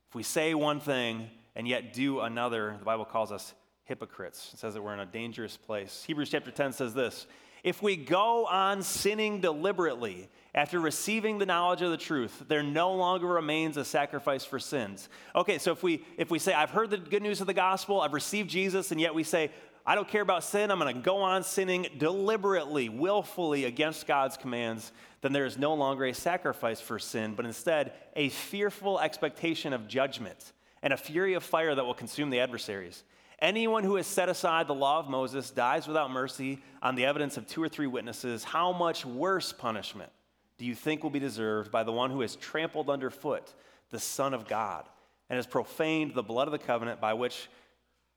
If 0.09 0.15
we 0.15 0.23
say 0.23 0.53
one 0.53 0.79
thing 0.79 1.29
and 1.55 1.67
yet 1.67 1.93
do 1.93 2.19
another, 2.19 2.75
the 2.77 2.85
Bible 2.85 3.05
calls 3.05 3.31
us 3.31 3.53
hypocrites. 3.85 4.51
It 4.53 4.59
says 4.59 4.73
that 4.75 4.81
we're 4.81 4.93
in 4.93 4.99
a 4.99 5.05
dangerous 5.05 5.57
place. 5.57 6.03
Hebrews 6.05 6.29
chapter 6.29 6.51
10 6.51 6.73
says 6.73 6.93
this 6.93 7.27
If 7.63 7.81
we 7.81 7.95
go 7.95 8.45
on 8.45 8.83
sinning 8.83 9.41
deliberately 9.41 10.29
after 10.53 10.79
receiving 10.79 11.37
the 11.37 11.45
knowledge 11.45 11.81
of 11.81 11.91
the 11.91 11.97
truth, 11.97 12.43
there 12.47 12.63
no 12.63 12.93
longer 12.93 13.27
remains 13.27 13.77
a 13.77 13.85
sacrifice 13.85 14.45
for 14.45 14.59
sins. 14.59 15.09
Okay, 15.35 15.57
so 15.57 15.71
if 15.71 15.81
we 15.81 16.03
if 16.17 16.29
we 16.29 16.39
say, 16.39 16.53
I've 16.53 16.71
heard 16.71 16.91
the 16.91 16.97
good 16.97 17.23
news 17.23 17.41
of 17.41 17.47
the 17.47 17.53
gospel, 17.53 18.01
I've 18.01 18.13
received 18.13 18.49
Jesus, 18.49 18.91
and 18.91 19.01
yet 19.01 19.13
we 19.13 19.23
say, 19.23 19.51
I 19.85 19.95
don't 19.95 20.07
care 20.07 20.21
about 20.21 20.43
sin, 20.43 20.71
I'm 20.71 20.77
gonna 20.77 20.93
go 20.93 21.17
on 21.17 21.43
sinning 21.43 21.87
deliberately, 21.97 22.89
willfully 22.89 23.65
against 23.65 24.07
God's 24.07 24.37
commands, 24.37 24.91
then 25.21 25.33
there 25.33 25.45
is 25.45 25.57
no 25.57 25.73
longer 25.73 26.05
a 26.05 26.13
sacrifice 26.13 26.79
for 26.79 26.99
sin, 26.99 27.33
but 27.35 27.45
instead 27.45 27.93
a 28.15 28.29
fearful 28.29 28.99
expectation 28.99 29.73
of 29.73 29.87
judgment 29.87 30.53
and 30.81 30.93
a 30.93 30.97
fury 30.97 31.33
of 31.33 31.43
fire 31.43 31.75
that 31.75 31.85
will 31.85 31.93
consume 31.93 32.29
the 32.29 32.39
adversaries. 32.39 33.03
Anyone 33.41 33.83
who 33.83 33.95
has 33.95 34.07
set 34.07 34.27
aside 34.27 34.67
the 34.67 34.73
law 34.73 34.99
of 34.99 35.09
Moses 35.09 35.49
dies 35.49 35.87
without 35.87 36.11
mercy 36.11 36.59
on 36.81 36.95
the 36.95 37.05
evidence 37.05 37.37
of 37.37 37.47
two 37.47 37.63
or 37.63 37.69
three 37.69 37.87
witnesses. 37.87 38.43
How 38.43 38.73
much 38.73 39.05
worse 39.05 39.53
punishment 39.53 40.11
do 40.57 40.65
you 40.65 40.75
think 40.75 41.03
will 41.03 41.09
be 41.09 41.19
deserved 41.19 41.71
by 41.71 41.83
the 41.83 41.91
one 41.91 42.11
who 42.11 42.21
has 42.21 42.35
trampled 42.35 42.89
underfoot 42.89 43.53
the 43.91 43.99
Son 43.99 44.33
of 44.33 44.47
God 44.47 44.85
and 45.29 45.37
has 45.37 45.47
profaned 45.47 46.13
the 46.13 46.23
blood 46.23 46.47
of 46.47 46.51
the 46.51 46.59
covenant 46.59 46.99
by 46.99 47.13
which, 47.13 47.49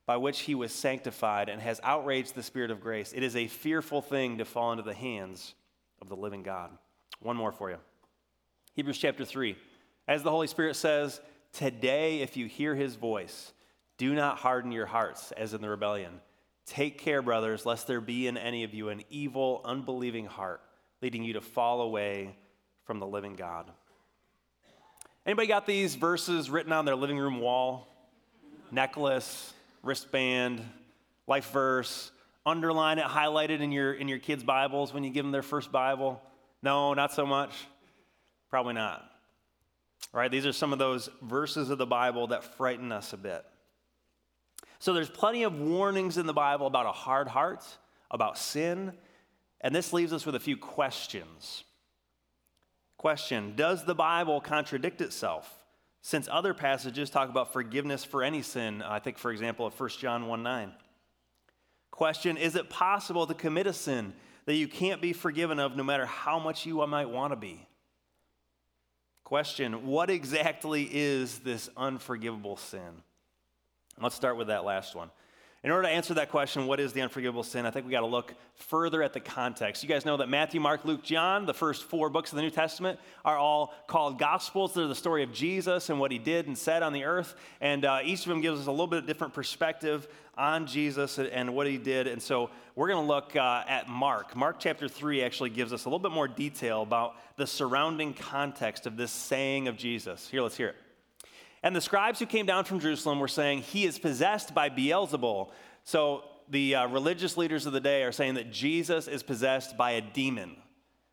by 0.07 0.17
which 0.17 0.41
he 0.41 0.55
was 0.55 0.73
sanctified 0.73 1.49
and 1.49 1.61
has 1.63 1.81
outraged 1.83 2.35
the 2.35 2.43
Spirit 2.43 2.71
of 2.71 2.81
grace? 2.81 3.13
It 3.15 3.23
is 3.23 3.37
a 3.37 3.47
fearful 3.47 4.03
thing 4.03 4.39
to 4.39 4.45
fall 4.45 4.73
into 4.73 4.83
the 4.83 4.95
hands 4.95 5.55
of 6.01 6.09
the 6.09 6.17
living 6.17 6.43
God. 6.43 6.71
One 7.21 7.37
more 7.37 7.53
for 7.53 7.71
you 7.71 7.79
Hebrews 8.75 8.99
chapter 8.99 9.25
3. 9.25 9.57
As 10.09 10.23
the 10.23 10.31
Holy 10.31 10.47
Spirit 10.47 10.77
says, 10.77 11.21
Today, 11.53 12.21
if 12.21 12.37
you 12.37 12.47
hear 12.47 12.75
his 12.75 12.97
voice, 12.97 13.53
do 13.99 14.15
not 14.15 14.39
harden 14.39 14.73
your 14.73 14.87
hearts 14.87 15.33
as 15.33 15.55
in 15.55 15.61
the 15.61 15.69
rebellion. 15.69 16.21
Take 16.65 16.99
care, 16.99 17.23
brothers, 17.23 17.67
lest 17.67 17.87
there 17.87 18.01
be 18.01 18.27
in 18.27 18.37
any 18.37 18.65
of 18.65 18.73
you 18.73 18.89
an 18.89 19.03
evil, 19.11 19.61
unbelieving 19.65 20.27
heart, 20.27 20.61
leading 21.03 21.23
you 21.23 21.35
to 21.35 21.41
fall 21.41 21.83
away 21.83 22.37
from 22.85 22.99
the 22.99 23.07
living 23.07 23.37
God. 23.37 23.71
Anybody 25.27 25.47
got 25.47 25.67
these 25.67 25.95
verses 25.95 26.51
written 26.51 26.73
on 26.73 26.85
their 26.85 26.97
living 26.97 27.19
room 27.19 27.39
wall? 27.39 27.89
Necklace, 28.71 29.53
wristband, 29.83 30.63
life 31.27 31.51
verse, 31.53 32.11
underline 32.45 32.99
it, 32.99 33.05
highlight 33.05 33.51
it 33.51 33.61
in 33.61 33.73
your, 33.73 33.93
in 33.93 34.09
your 34.09 34.19
kids' 34.19 34.43
Bibles 34.43 34.93
when 34.93 35.05
you 35.05 35.11
give 35.11 35.25
them 35.25 35.33
their 35.33 35.43
first 35.43 35.73
Bible? 35.73 36.21
No, 36.63 36.95
not 36.95 37.13
so 37.13 37.27
much. 37.27 37.53
Probably 38.51 38.75
not. 38.75 39.05
Right, 40.13 40.31
these 40.31 40.45
are 40.45 40.53
some 40.53 40.73
of 40.73 40.79
those 40.79 41.09
verses 41.23 41.71
of 41.71 41.79
the 41.79 41.87
Bible 41.87 42.29
that 42.29 42.45
frighten 42.45 42.93
us 42.93 43.13
a 43.13 43.17
bit. 43.17 43.45
So 44.79 44.93
there's 44.93 45.09
plenty 45.09 45.45
of 45.45 45.59
warnings 45.59 46.19
in 46.19 46.27
the 46.27 46.33
Bible 46.33 46.67
about 46.67 46.87
a 46.87 46.93
hard 46.93 47.29
heart, 47.29 47.65
about 48.11 48.37
sin, 48.37 48.93
and 49.61 49.75
this 49.75 49.93
leaves 49.93 50.13
us 50.13 50.27
with 50.27 50.35
a 50.35 50.41
few 50.41 50.57
questions. 50.57 51.65
Question 52.97 53.55
Does 53.57 53.85
the 53.85 53.95
Bible 53.95 54.41
contradict 54.41 55.01
itself? 55.01 55.62
Since 56.03 56.29
other 56.31 56.53
passages 56.53 57.11
talk 57.11 57.29
about 57.29 57.53
forgiveness 57.53 58.05
for 58.05 58.25
any 58.25 58.43
sin, 58.43 58.83
I 58.83 58.99
think, 58.99 59.19
for 59.19 59.31
example, 59.31 59.67
of 59.67 59.79
1 59.79 59.89
John 60.01 60.27
1 60.27 60.43
9. 60.43 60.73
Question 61.93 62.37
Is 62.37 62.57
it 62.57 62.69
possible 62.69 63.27
to 63.29 63.35
commit 63.35 63.69
a 63.69 63.73
sin 63.73 64.13
that 64.45 64.55
you 64.55 64.67
can't 64.67 65.01
be 65.01 65.13
forgiven 65.13 65.61
of 65.61 65.77
no 65.77 65.85
matter 65.85 66.05
how 66.05 66.41
much 66.41 66.67
you 66.67 66.85
might 66.89 67.09
want 67.09 67.33
to 67.33 67.37
be? 67.37 67.67
Question 69.23 69.87
What 69.87 70.11
exactly 70.11 70.89
is 70.91 71.39
this 71.39 71.71
unforgivable 71.77 72.57
sin? 72.57 73.03
Let's 74.01 74.17
start 74.17 74.37
with 74.37 74.49
that 74.49 74.65
last 74.65 74.97
one. 74.97 75.11
In 75.65 75.71
order 75.71 75.87
to 75.87 75.95
answer 75.95 76.15
that 76.15 76.31
question, 76.31 76.67
what 76.67 76.81
is 76.81 76.93
the 76.93 77.03
unforgivable 77.03 77.45
sin? 77.45 77.67
I 77.67 77.71
think 77.71 77.87
we 77.87 77.93
got 77.93 78.01
to 78.01 78.07
look 78.07 78.35
further 78.57 79.01
at 79.01 79.13
the 79.13 79.21
context. 79.21 79.85
You 79.85 79.89
guys 79.89 80.05
know 80.05 80.17
that 80.17 80.29
Matthew, 80.29 80.61
Mark, 80.61 80.85
Luke, 80.85 81.05
John, 81.05 81.47
the 81.47 81.55
first 81.55 81.85
four 81.85 82.11
books 82.11 82.33
of 82.33 82.37
the 82.37 82.43
New 82.43 82.51
Testament, 82.51 82.99
are 83.25 83.39
all 83.39 83.73
called 83.87 84.19
Gospels. 84.19 84.75
They're 84.75 84.89
the 84.89 84.95
story 84.97 85.23
of 85.23 85.33
Jesus 85.33 85.89
and 85.89 86.01
what 86.01 86.11
he 86.11 86.19
did 86.19 86.49
and 86.49 86.59
said 86.59 86.83
on 86.83 86.93
the 86.93 87.05
earth. 87.05 87.37
And 87.61 87.85
uh, 87.85 88.01
each 88.03 88.23
of 88.23 88.31
them 88.31 88.41
gives 88.41 88.61
us 88.61 88.67
a 88.67 88.73
little 88.73 88.89
bit 88.89 88.99
of 88.99 89.07
different 89.07 89.35
perspective 89.35 90.09
on 90.37 90.67
Jesus 90.67 91.21
and 91.21 91.55
what 91.55 91.69
he 91.69 91.79
did. 91.79 92.09
And 92.09 92.21
so 92.21 92.51
we're 92.75 92.89
going 92.89 93.07
to 93.07 93.09
look 93.09 93.37
uh, 93.37 93.63
at 93.69 93.89
Mark. 93.89 94.35
Mark 94.35 94.57
chapter 94.59 94.89
3 94.89 95.23
actually 95.23 95.51
gives 95.51 95.73
us 95.73 95.85
a 95.85 95.89
little 95.89 96.01
bit 96.01 96.11
more 96.11 96.27
detail 96.27 96.83
about 96.83 97.15
the 97.37 97.47
surrounding 97.47 98.15
context 98.15 98.89
of 98.89 98.97
this 98.97 99.13
saying 99.13 99.69
of 99.69 99.77
Jesus. 99.77 100.27
Here, 100.29 100.43
let's 100.43 100.57
hear 100.57 100.69
it. 100.71 100.77
And 101.63 101.77
the 101.77 101.81
scribes 101.81 102.19
who 102.19 102.27
came 102.27 102.47
down 102.47 102.65
from 102.65 102.81
Jerusalem 102.81 103.21
were 103.21 103.29
saying, 103.29 103.63
He 103.63 103.85
is 103.85 103.99
possessed 103.99 104.55
by 104.55 104.69
Beelzebul. 104.69 105.51
So 105.85 106.25
the 106.49 106.75
uh, 106.75 106.89
religious 106.89 107.37
leaders 107.37 107.67
of 107.67 107.73
the 107.73 107.81
day 107.81 108.03
are 108.03 108.13
saying 108.13 108.35
that 108.35 108.51
Jesus 108.51 109.09
is 109.09 109.23
possessed 109.23 109.77
by 109.77 109.93
a 109.93 110.01
demon. 110.01 110.57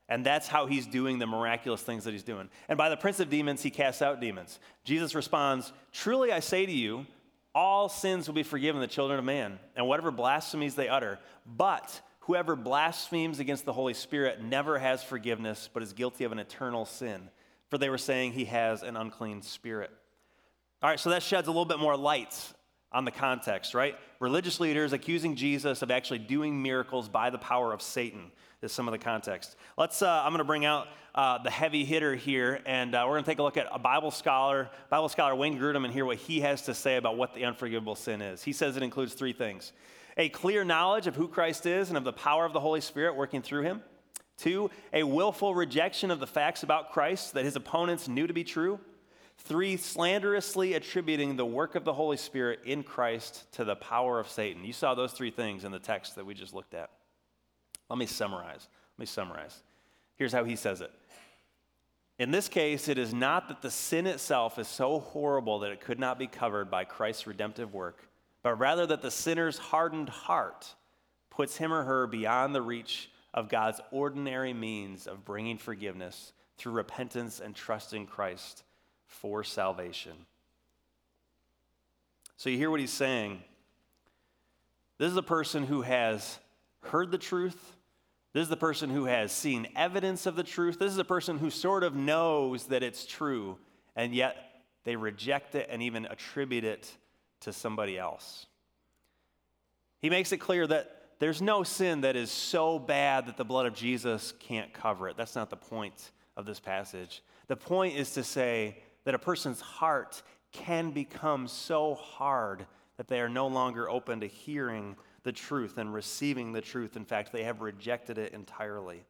And 0.07 0.25
that's 0.25 0.47
how 0.47 0.65
he's 0.65 0.87
doing 0.87 1.19
the 1.19 1.27
miraculous 1.27 1.83
things 1.83 2.03
that 2.05 2.11
he's 2.11 2.23
doing. 2.23 2.49
And 2.67 2.77
by 2.77 2.89
the 2.89 2.97
prince 2.97 3.19
of 3.19 3.29
demons, 3.29 3.61
he 3.61 3.69
casts 3.69 4.01
out 4.01 4.19
demons. 4.19 4.59
Jesus 4.83 5.13
responds, 5.13 5.71
Truly 5.91 6.31
I 6.31 6.39
say 6.39 6.65
to 6.65 6.71
you, 6.71 7.05
all 7.53 7.89
sins 7.89 8.27
will 8.27 8.33
be 8.33 8.43
forgiven 8.43 8.81
the 8.81 8.87
children 8.87 9.19
of 9.19 9.25
man, 9.25 9.59
and 9.75 9.87
whatever 9.87 10.11
blasphemies 10.11 10.75
they 10.75 10.87
utter. 10.87 11.19
But 11.45 12.01
whoever 12.21 12.55
blasphemes 12.55 13.39
against 13.39 13.65
the 13.65 13.73
Holy 13.73 13.93
Spirit 13.93 14.43
never 14.43 14.79
has 14.79 15.03
forgiveness, 15.03 15.69
but 15.71 15.83
is 15.83 15.93
guilty 15.93 16.23
of 16.23 16.31
an 16.31 16.39
eternal 16.39 16.85
sin. 16.85 17.29
For 17.69 17.77
they 17.77 17.89
were 17.89 17.97
saying 17.99 18.33
he 18.33 18.45
has 18.45 18.81
an 18.81 18.97
unclean 18.97 19.43
spirit. 19.43 19.91
All 20.81 20.89
right, 20.89 20.97
so 20.97 21.09
that 21.09 21.23
sheds 21.23 21.49
a 21.49 21.51
little 21.51 21.65
bit 21.65 21.77
more 21.77 21.97
light 21.97 22.53
on 22.93 23.03
the 23.03 23.11
context, 23.11 23.73
right? 23.73 23.97
Religious 24.21 24.61
leaders 24.61 24.93
accusing 24.93 25.35
Jesus 25.35 25.81
of 25.81 25.91
actually 25.91 26.19
doing 26.19 26.63
miracles 26.63 27.09
by 27.09 27.29
the 27.29 27.37
power 27.37 27.73
of 27.73 27.81
Satan 27.81 28.31
is 28.61 28.71
some 28.71 28.87
of 28.87 28.93
the 28.93 28.97
context. 28.97 29.57
Let's, 29.77 30.01
uh, 30.01 30.21
I'm 30.23 30.31
going 30.31 30.37
to 30.37 30.45
bring 30.45 30.63
out 30.63 30.87
uh, 31.13 31.39
the 31.43 31.49
heavy 31.49 31.83
hitter 31.83 32.15
here, 32.15 32.61
and 32.65 32.95
uh, 32.95 33.03
we're 33.05 33.15
going 33.15 33.25
to 33.25 33.29
take 33.29 33.39
a 33.39 33.43
look 33.43 33.57
at 33.57 33.67
a 33.73 33.77
Bible 33.77 34.09
scholar, 34.09 34.69
Bible 34.89 35.09
scholar 35.09 35.35
Wayne 35.35 35.59
Grudem, 35.59 35.83
and 35.83 35.93
hear 35.93 36.05
what 36.05 36.15
he 36.15 36.39
has 36.39 36.61
to 36.61 36.73
say 36.73 36.95
about 36.95 37.17
what 37.17 37.33
the 37.33 37.43
unforgivable 37.43 37.95
sin 37.95 38.21
is. 38.21 38.41
He 38.41 38.53
says 38.53 38.77
it 38.77 38.83
includes 38.83 39.13
three 39.15 39.33
things 39.33 39.73
a 40.15 40.29
clear 40.29 40.63
knowledge 40.63 41.07
of 41.07 41.15
who 41.15 41.27
Christ 41.27 41.65
is 41.65 41.89
and 41.89 41.97
of 41.97 42.05
the 42.05 42.13
power 42.13 42.45
of 42.45 42.53
the 42.53 42.59
Holy 42.61 42.81
Spirit 42.81 43.17
working 43.17 43.41
through 43.41 43.63
him. 43.63 43.81
Two, 44.37 44.71
a 44.93 45.03
willful 45.03 45.53
rejection 45.53 46.09
of 46.09 46.21
the 46.21 46.27
facts 46.27 46.63
about 46.63 46.93
Christ 46.93 47.33
that 47.33 47.43
his 47.43 47.57
opponents 47.57 48.07
knew 48.07 48.27
to 48.27 48.33
be 48.33 48.45
true. 48.45 48.79
Three, 49.43 49.77
slanderously 49.77 50.73
attributing 50.73 51.35
the 51.35 51.45
work 51.45 51.75
of 51.75 51.85
the 51.85 51.93
Holy 51.93 52.17
Spirit 52.17 52.59
in 52.65 52.83
Christ 52.83 53.51
to 53.53 53.63
the 53.63 53.75
power 53.75 54.19
of 54.19 54.27
Satan. 54.27 54.65
You 54.65 54.73
saw 54.73 54.93
those 54.93 55.13
three 55.13 55.31
things 55.31 55.63
in 55.63 55.71
the 55.71 55.79
text 55.79 56.15
that 56.15 56.25
we 56.25 56.33
just 56.33 56.53
looked 56.53 56.73
at. 56.73 56.89
Let 57.89 57.97
me 57.97 58.05
summarize. 58.05 58.67
Let 58.97 58.99
me 58.99 59.05
summarize. 59.05 59.63
Here's 60.17 60.33
how 60.33 60.43
he 60.43 60.57
says 60.57 60.81
it. 60.81 60.91
In 62.19 62.31
this 62.31 62.49
case, 62.49 62.89
it 62.89 62.97
is 62.97 63.13
not 63.13 63.47
that 63.47 63.61
the 63.61 63.71
sin 63.71 64.05
itself 64.05 64.59
is 64.59 64.67
so 64.67 64.99
horrible 64.99 65.59
that 65.59 65.71
it 65.71 65.79
could 65.79 65.99
not 65.99 66.19
be 66.19 66.27
covered 66.27 66.69
by 66.69 66.83
Christ's 66.83 67.25
redemptive 67.25 67.73
work, 67.73 68.09
but 68.43 68.59
rather 68.59 68.85
that 68.87 69.01
the 69.01 69.09
sinner's 69.09 69.57
hardened 69.57 70.09
heart 70.09 70.75
puts 71.29 71.55
him 71.55 71.71
or 71.71 71.83
her 71.85 72.07
beyond 72.07 72.53
the 72.53 72.61
reach 72.61 73.09
of 73.33 73.47
God's 73.47 73.79
ordinary 73.91 74.53
means 74.53 75.07
of 75.07 75.23
bringing 75.23 75.57
forgiveness 75.57 76.33
through 76.57 76.73
repentance 76.73 77.39
and 77.39 77.55
trust 77.55 77.93
in 77.93 78.05
Christ 78.05 78.63
for 79.09 79.43
salvation. 79.43 80.13
So 82.37 82.49
you 82.49 82.57
hear 82.57 82.71
what 82.71 82.79
he's 82.79 82.93
saying. 82.93 83.43
This 84.97 85.11
is 85.11 85.17
a 85.17 85.23
person 85.23 85.65
who 85.65 85.81
has 85.81 86.39
heard 86.83 87.11
the 87.11 87.17
truth. 87.17 87.75
This 88.31 88.43
is 88.43 88.49
the 88.49 88.55
person 88.55 88.89
who 88.89 89.05
has 89.05 89.31
seen 89.31 89.67
evidence 89.75 90.25
of 90.25 90.35
the 90.37 90.43
truth. 90.43 90.79
This 90.79 90.91
is 90.91 90.99
a 90.99 91.03
person 91.03 91.37
who 91.37 91.49
sort 91.49 91.83
of 91.83 91.95
knows 91.95 92.65
that 92.67 92.81
it's 92.81 93.05
true 93.05 93.57
and 93.95 94.15
yet 94.15 94.37
they 94.85 94.95
reject 94.95 95.55
it 95.55 95.67
and 95.69 95.81
even 95.81 96.05
attribute 96.05 96.63
it 96.63 96.89
to 97.41 97.51
somebody 97.51 97.97
else. 97.97 98.45
He 99.99 100.09
makes 100.09 100.31
it 100.31 100.37
clear 100.37 100.65
that 100.67 100.95
there's 101.19 101.41
no 101.41 101.63
sin 101.63 102.01
that 102.01 102.15
is 102.15 102.31
so 102.31 102.79
bad 102.79 103.25
that 103.25 103.35
the 103.35 103.43
blood 103.43 103.65
of 103.65 103.73
Jesus 103.73 104.33
can't 104.39 104.73
cover 104.73 105.09
it. 105.09 105.17
That's 105.17 105.35
not 105.35 105.49
the 105.49 105.57
point 105.57 106.11
of 106.37 106.45
this 106.45 106.59
passage. 106.59 107.21
The 107.47 107.57
point 107.57 107.97
is 107.97 108.13
to 108.13 108.23
say 108.23 108.77
that 109.09 109.15
a 109.15 109.17
person's 109.17 109.59
heart 109.59 110.21
can 110.51 110.91
become 110.91 111.47
so 111.47 111.95
hard 111.95 112.67
that 112.97 113.07
they 113.07 113.19
are 113.19 113.27
no 113.27 113.47
longer 113.47 113.89
open 113.89 114.19
to 114.19 114.27
hearing 114.27 114.95
the 115.23 115.31
truth 115.31 115.79
and 115.79 115.91
receiving 115.91 116.53
the 116.53 116.61
truth. 116.61 116.95
In 116.95 117.05
fact, 117.05 117.31
they 117.31 117.41
have 117.41 117.59
rejected 117.61 118.19
it 118.19 118.33
entirely. 118.33 119.03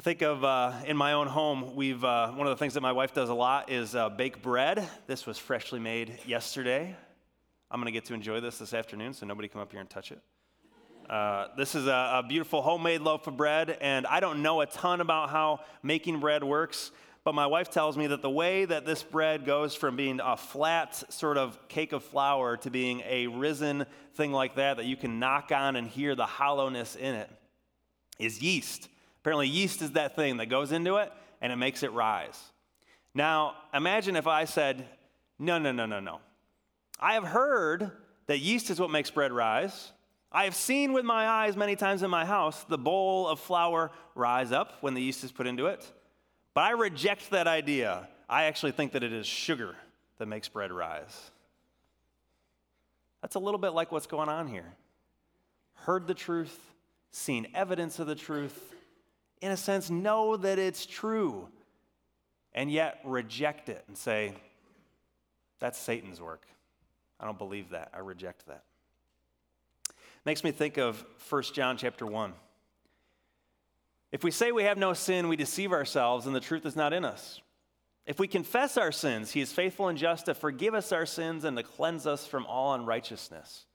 I 0.00 0.02
think 0.02 0.20
of 0.22 0.42
uh, 0.42 0.72
in 0.84 0.96
my 0.96 1.12
own 1.12 1.28
home, 1.28 1.76
we've 1.76 2.02
uh, 2.02 2.32
one 2.32 2.48
of 2.48 2.50
the 2.50 2.56
things 2.56 2.74
that 2.74 2.80
my 2.80 2.90
wife 2.90 3.14
does 3.14 3.28
a 3.28 3.34
lot 3.34 3.70
is 3.70 3.94
uh, 3.94 4.08
bake 4.08 4.42
bread. 4.42 4.88
This 5.06 5.26
was 5.26 5.38
freshly 5.38 5.78
made 5.78 6.18
yesterday. 6.26 6.96
I'm 7.70 7.80
going 7.80 7.86
to 7.86 7.96
get 7.96 8.06
to 8.06 8.14
enjoy 8.14 8.40
this 8.40 8.58
this 8.58 8.74
afternoon, 8.74 9.14
so 9.14 9.26
nobody 9.26 9.46
come 9.46 9.62
up 9.62 9.70
here 9.70 9.80
and 9.80 9.88
touch 9.88 10.10
it. 10.10 10.18
Uh, 11.08 11.46
this 11.56 11.76
is 11.76 11.86
a, 11.86 12.14
a, 12.14 12.24
beautiful 12.28 12.62
homemade 12.62 13.00
loaf 13.00 13.28
of 13.28 13.36
bread, 13.36 13.78
and 13.80 14.08
I 14.08 14.18
don't 14.18 14.42
know 14.42 14.60
a 14.60 14.66
ton 14.66 15.00
about 15.00 15.30
how 15.30 15.60
making 15.84 16.18
bread 16.18 16.42
works, 16.42 16.90
but 17.26 17.34
my 17.34 17.48
wife 17.48 17.70
tells 17.70 17.96
me 17.96 18.06
that 18.06 18.22
the 18.22 18.30
way 18.30 18.64
that 18.66 18.86
this 18.86 19.02
bread 19.02 19.44
goes 19.44 19.74
from 19.74 19.96
being 19.96 20.20
a 20.22 20.36
flat 20.36 20.94
sort 21.12 21.36
of 21.36 21.58
cake 21.66 21.92
of 21.92 22.04
flour 22.04 22.56
to 22.58 22.70
being 22.70 23.02
a 23.04 23.26
risen 23.26 23.84
thing 24.14 24.30
like 24.30 24.54
that, 24.54 24.76
that 24.76 24.86
you 24.86 24.96
can 24.96 25.18
knock 25.18 25.50
on 25.50 25.74
and 25.74 25.88
hear 25.88 26.14
the 26.14 26.24
hollowness 26.24 26.94
in 26.94 27.16
it, 27.16 27.28
is 28.20 28.40
yeast. 28.40 28.88
Apparently, 29.22 29.48
yeast 29.48 29.82
is 29.82 29.90
that 29.90 30.14
thing 30.14 30.36
that 30.36 30.46
goes 30.46 30.70
into 30.70 30.98
it 30.98 31.12
and 31.40 31.52
it 31.52 31.56
makes 31.56 31.82
it 31.82 31.90
rise. 31.90 32.40
Now, 33.12 33.54
imagine 33.74 34.14
if 34.14 34.28
I 34.28 34.44
said, 34.44 34.86
no, 35.36 35.58
no, 35.58 35.72
no, 35.72 35.84
no, 35.84 35.98
no. 35.98 36.20
I 37.00 37.14
have 37.14 37.24
heard 37.24 37.90
that 38.28 38.38
yeast 38.38 38.70
is 38.70 38.78
what 38.78 38.92
makes 38.92 39.10
bread 39.10 39.32
rise. 39.32 39.90
I 40.30 40.44
have 40.44 40.54
seen 40.54 40.92
with 40.92 41.04
my 41.04 41.26
eyes 41.26 41.56
many 41.56 41.74
times 41.74 42.04
in 42.04 42.10
my 42.10 42.24
house 42.24 42.62
the 42.68 42.78
bowl 42.78 43.26
of 43.26 43.40
flour 43.40 43.90
rise 44.14 44.52
up 44.52 44.74
when 44.80 44.94
the 44.94 45.02
yeast 45.02 45.24
is 45.24 45.32
put 45.32 45.48
into 45.48 45.66
it. 45.66 45.92
But 46.56 46.64
I 46.64 46.70
reject 46.70 47.32
that 47.32 47.46
idea. 47.46 48.08
I 48.30 48.44
actually 48.44 48.72
think 48.72 48.92
that 48.92 49.02
it 49.02 49.12
is 49.12 49.26
sugar 49.26 49.76
that 50.16 50.24
makes 50.24 50.48
bread 50.48 50.72
rise. 50.72 51.30
That's 53.20 53.34
a 53.34 53.38
little 53.38 53.58
bit 53.58 53.74
like 53.74 53.92
what's 53.92 54.06
going 54.06 54.30
on 54.30 54.48
here. 54.48 54.72
Heard 55.74 56.06
the 56.06 56.14
truth, 56.14 56.58
seen 57.10 57.46
evidence 57.54 57.98
of 57.98 58.06
the 58.06 58.14
truth, 58.14 58.72
in 59.42 59.52
a 59.52 59.56
sense, 59.58 59.90
know 59.90 60.38
that 60.38 60.58
it's 60.58 60.86
true, 60.86 61.46
and 62.54 62.70
yet 62.70 63.00
reject 63.04 63.68
it 63.68 63.84
and 63.86 63.94
say, 63.94 64.32
that's 65.60 65.78
Satan's 65.78 66.22
work. 66.22 66.46
I 67.20 67.26
don't 67.26 67.36
believe 67.36 67.68
that. 67.72 67.90
I 67.92 67.98
reject 67.98 68.46
that. 68.46 68.62
Makes 70.24 70.42
me 70.42 70.52
think 70.52 70.78
of 70.78 71.04
1 71.28 71.42
John 71.52 71.76
chapter 71.76 72.06
1. 72.06 72.32
If 74.16 74.24
we 74.24 74.30
say 74.30 74.50
we 74.50 74.62
have 74.62 74.78
no 74.78 74.94
sin, 74.94 75.28
we 75.28 75.36
deceive 75.36 75.72
ourselves 75.72 76.24
and 76.24 76.34
the 76.34 76.40
truth 76.40 76.64
is 76.64 76.74
not 76.74 76.94
in 76.94 77.04
us. 77.04 77.42
If 78.06 78.18
we 78.18 78.26
confess 78.26 78.78
our 78.78 78.90
sins, 78.90 79.32
he 79.32 79.42
is 79.42 79.52
faithful 79.52 79.88
and 79.88 79.98
just 79.98 80.24
to 80.24 80.34
forgive 80.34 80.72
us 80.72 80.90
our 80.90 81.04
sins 81.04 81.44
and 81.44 81.54
to 81.58 81.62
cleanse 81.62 82.06
us 82.06 82.26
from 82.26 82.46
all 82.46 82.72
unrighteousness. 82.72 83.66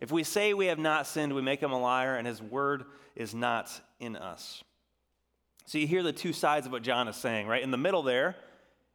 If 0.00 0.10
we 0.10 0.24
say 0.24 0.54
we 0.54 0.68
have 0.68 0.78
not 0.78 1.06
sinned, 1.06 1.34
we 1.34 1.42
make 1.42 1.60
him 1.60 1.72
a 1.72 1.78
liar 1.78 2.16
and 2.16 2.26
his 2.26 2.40
word 2.40 2.84
is 3.14 3.34
not 3.34 3.70
in 4.00 4.16
us. 4.16 4.64
So 5.66 5.76
you 5.76 5.86
hear 5.86 6.02
the 6.02 6.10
two 6.10 6.32
sides 6.32 6.64
of 6.64 6.72
what 6.72 6.82
John 6.82 7.06
is 7.06 7.16
saying, 7.16 7.46
right? 7.46 7.62
In 7.62 7.70
the 7.70 7.76
middle 7.76 8.02
there, 8.02 8.34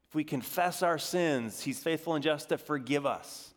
if 0.10 0.16
we 0.16 0.24
confess 0.24 0.82
our 0.82 0.98
sins, 0.98 1.62
he's 1.62 1.78
faithful 1.78 2.16
and 2.16 2.24
just 2.24 2.50
to 2.50 2.58
forgive 2.58 3.06
us. 3.06 3.54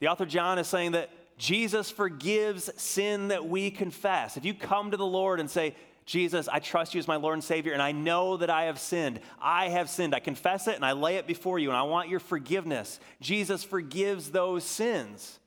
The 0.00 0.08
author 0.08 0.24
John 0.24 0.58
is 0.58 0.66
saying 0.66 0.92
that 0.92 1.10
Jesus 1.38 1.90
forgives 1.90 2.70
sin 2.76 3.28
that 3.28 3.48
we 3.48 3.70
confess. 3.70 4.36
If 4.36 4.44
you 4.44 4.52
come 4.52 4.90
to 4.90 4.96
the 4.96 5.06
Lord 5.06 5.40
and 5.40 5.48
say, 5.48 5.74
Jesus, 6.04 6.48
I 6.48 6.58
trust 6.58 6.94
you 6.94 6.98
as 6.98 7.06
my 7.06 7.16
Lord 7.16 7.34
and 7.34 7.44
Savior, 7.44 7.72
and 7.72 7.82
I 7.82 7.92
know 7.92 8.38
that 8.38 8.50
I 8.50 8.64
have 8.64 8.80
sinned. 8.80 9.20
I 9.40 9.68
have 9.68 9.90
sinned. 9.90 10.14
I 10.14 10.20
confess 10.20 10.66
it 10.66 10.74
and 10.74 10.84
I 10.84 10.92
lay 10.92 11.16
it 11.16 11.26
before 11.26 11.58
you, 11.58 11.68
and 11.68 11.76
I 11.76 11.82
want 11.82 12.08
your 12.08 12.18
forgiveness. 12.18 12.98
Jesus 13.20 13.62
forgives 13.62 14.30
those 14.30 14.64
sins. 14.64 15.38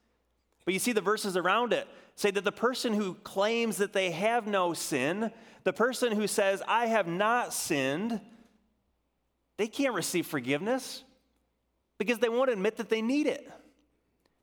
But 0.63 0.73
you 0.73 0.79
see, 0.79 0.93
the 0.93 1.01
verses 1.01 1.35
around 1.35 1.73
it 1.73 1.87
say 2.15 2.31
that 2.31 2.43
the 2.43 2.51
person 2.51 2.93
who 2.93 3.15
claims 3.15 3.77
that 3.77 3.93
they 3.93 4.11
have 4.11 4.45
no 4.45 4.73
sin, 4.73 5.31
the 5.63 5.73
person 5.73 6.11
who 6.11 6.27
says, 6.27 6.61
I 6.67 6.85
have 6.85 7.07
not 7.07 7.53
sinned, 7.53 8.21
they 9.57 9.67
can't 9.67 9.95
receive 9.95 10.27
forgiveness 10.27 11.03
because 11.97 12.19
they 12.19 12.29
won't 12.29 12.51
admit 12.51 12.77
that 12.77 12.89
they 12.89 13.01
need 13.01 13.27
it. 13.27 13.51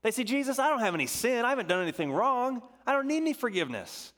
They 0.01 0.11
say, 0.11 0.23
Jesus, 0.23 0.59
I 0.59 0.69
don't 0.69 0.79
have 0.79 0.93
any 0.93 1.07
sin. 1.07 1.43
I 1.45 1.49
haven't 1.49 1.67
done 1.67 1.81
anything 1.81 2.11
wrong. 2.11 2.61
I 2.87 2.93
don't 2.93 3.07
need 3.07 3.17
any 3.17 3.33
forgiveness. 3.33 4.13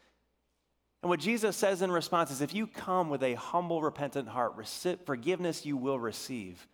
And 1.02 1.10
what 1.10 1.20
Jesus 1.20 1.58
says 1.58 1.82
in 1.82 1.92
response 1.92 2.30
is 2.30 2.42
if 2.42 2.54
you 2.54 2.68
come 2.68 3.10
with 3.10 3.24
a 3.24 3.34
humble, 3.34 3.82
repentant 3.82 4.28
heart, 4.28 4.54
forgiveness 5.06 5.66
you 5.66 5.76
will 5.76 6.00
receive. 6.00 6.68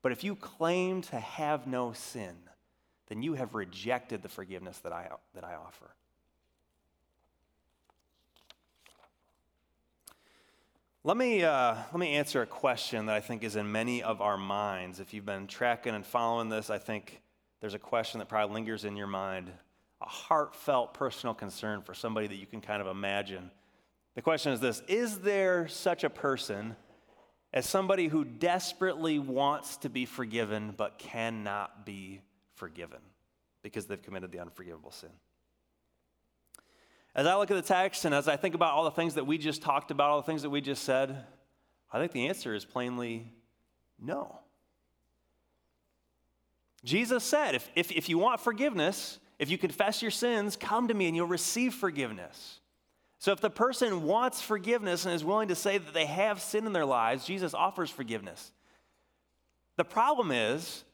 But 0.00 0.12
if 0.12 0.24
you 0.24 0.34
claim 0.34 1.02
to 1.02 1.20
have 1.20 1.66
no 1.66 1.92
sin, 1.92 2.34
then 3.08 3.22
you 3.22 3.34
have 3.34 3.54
rejected 3.54 4.22
the 4.22 4.28
forgiveness 4.28 4.78
that 4.78 4.92
I, 4.92 5.08
that 5.34 5.44
I 5.44 5.54
offer. 5.54 5.94
Let 11.04 11.16
me, 11.16 11.42
uh, 11.42 11.74
let 11.74 11.98
me 11.98 12.14
answer 12.14 12.42
a 12.42 12.46
question 12.46 13.06
that 13.06 13.16
I 13.16 13.20
think 13.20 13.42
is 13.42 13.56
in 13.56 13.70
many 13.70 14.02
of 14.02 14.20
our 14.20 14.38
minds. 14.38 15.00
If 15.00 15.12
you've 15.12 15.26
been 15.26 15.48
tracking 15.48 15.94
and 15.94 16.06
following 16.06 16.48
this, 16.48 16.70
I 16.70 16.78
think 16.78 17.20
there's 17.62 17.74
a 17.74 17.78
question 17.78 18.18
that 18.18 18.28
probably 18.28 18.52
lingers 18.52 18.84
in 18.84 18.96
your 18.96 19.06
mind 19.06 19.50
a 20.02 20.08
heartfelt 20.08 20.94
personal 20.94 21.32
concern 21.32 21.80
for 21.80 21.94
somebody 21.94 22.26
that 22.26 22.34
you 22.34 22.44
can 22.44 22.60
kind 22.60 22.82
of 22.82 22.88
imagine. 22.88 23.52
The 24.16 24.22
question 24.22 24.52
is 24.52 24.58
this 24.58 24.82
Is 24.88 25.20
there 25.20 25.68
such 25.68 26.02
a 26.02 26.10
person 26.10 26.74
as 27.54 27.64
somebody 27.64 28.08
who 28.08 28.24
desperately 28.24 29.20
wants 29.20 29.76
to 29.78 29.88
be 29.88 30.06
forgiven 30.06 30.74
but 30.76 30.98
cannot 30.98 31.86
be 31.86 32.20
forgiven 32.56 32.98
because 33.62 33.86
they've 33.86 34.02
committed 34.02 34.32
the 34.32 34.40
unforgivable 34.40 34.90
sin? 34.90 35.10
As 37.14 37.26
I 37.28 37.36
look 37.36 37.52
at 37.52 37.54
the 37.54 37.62
text 37.62 38.04
and 38.04 38.14
as 38.14 38.26
I 38.26 38.36
think 38.36 38.56
about 38.56 38.72
all 38.72 38.84
the 38.84 38.90
things 38.90 39.14
that 39.14 39.26
we 39.26 39.38
just 39.38 39.62
talked 39.62 39.92
about, 39.92 40.10
all 40.10 40.20
the 40.20 40.26
things 40.26 40.42
that 40.42 40.50
we 40.50 40.60
just 40.60 40.82
said, 40.82 41.24
I 41.92 42.00
think 42.00 42.10
the 42.10 42.26
answer 42.26 42.56
is 42.56 42.64
plainly 42.64 43.30
no. 44.00 44.40
Jesus 46.84 47.22
said, 47.22 47.54
if, 47.54 47.70
if, 47.74 47.92
if 47.92 48.08
you 48.08 48.18
want 48.18 48.40
forgiveness, 48.40 49.18
if 49.38 49.50
you 49.50 49.58
confess 49.58 50.02
your 50.02 50.10
sins, 50.10 50.56
come 50.56 50.88
to 50.88 50.94
me 50.94 51.06
and 51.06 51.16
you'll 51.16 51.26
receive 51.26 51.74
forgiveness. 51.74 52.60
So 53.18 53.30
if 53.30 53.40
the 53.40 53.50
person 53.50 54.02
wants 54.02 54.40
forgiveness 54.40 55.04
and 55.04 55.14
is 55.14 55.24
willing 55.24 55.48
to 55.48 55.54
say 55.54 55.78
that 55.78 55.94
they 55.94 56.06
have 56.06 56.40
sin 56.40 56.66
in 56.66 56.72
their 56.72 56.84
lives, 56.84 57.24
Jesus 57.24 57.54
offers 57.54 57.88
forgiveness. 57.88 58.50
The 59.76 59.84
problem 59.84 60.32
is, 60.32 60.84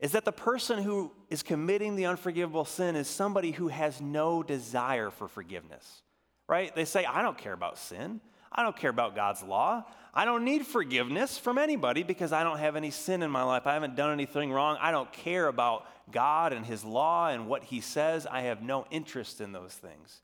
is 0.00 0.12
that 0.12 0.24
the 0.24 0.32
person 0.32 0.82
who 0.82 1.12
is 1.30 1.42
committing 1.42 1.96
the 1.96 2.06
unforgivable 2.06 2.64
sin 2.64 2.96
is 2.96 3.08
somebody 3.08 3.50
who 3.50 3.68
has 3.68 4.00
no 4.00 4.42
desire 4.42 5.10
for 5.10 5.28
forgiveness, 5.28 6.02
right? 6.48 6.74
They 6.74 6.84
say, 6.84 7.04
I 7.04 7.22
don't 7.22 7.38
care 7.38 7.52
about 7.52 7.78
sin. 7.78 8.20
I 8.52 8.62
don't 8.62 8.76
care 8.76 8.90
about 8.90 9.14
God's 9.14 9.42
law. 9.42 9.84
I 10.16 10.24
don't 10.24 10.44
need 10.44 10.66
forgiveness 10.66 11.36
from 11.36 11.58
anybody 11.58 12.02
because 12.02 12.32
I 12.32 12.42
don't 12.42 12.58
have 12.58 12.74
any 12.74 12.90
sin 12.90 13.22
in 13.22 13.30
my 13.30 13.42
life. 13.42 13.66
I 13.66 13.74
haven't 13.74 13.96
done 13.96 14.10
anything 14.10 14.50
wrong. 14.50 14.78
I 14.80 14.90
don't 14.90 15.12
care 15.12 15.46
about 15.46 15.86
God 16.10 16.54
and 16.54 16.64
His 16.64 16.86
law 16.86 17.28
and 17.28 17.46
what 17.46 17.64
He 17.64 17.82
says. 17.82 18.26
I 18.26 18.40
have 18.42 18.62
no 18.62 18.86
interest 18.90 19.42
in 19.42 19.52
those 19.52 19.74
things. 19.74 20.22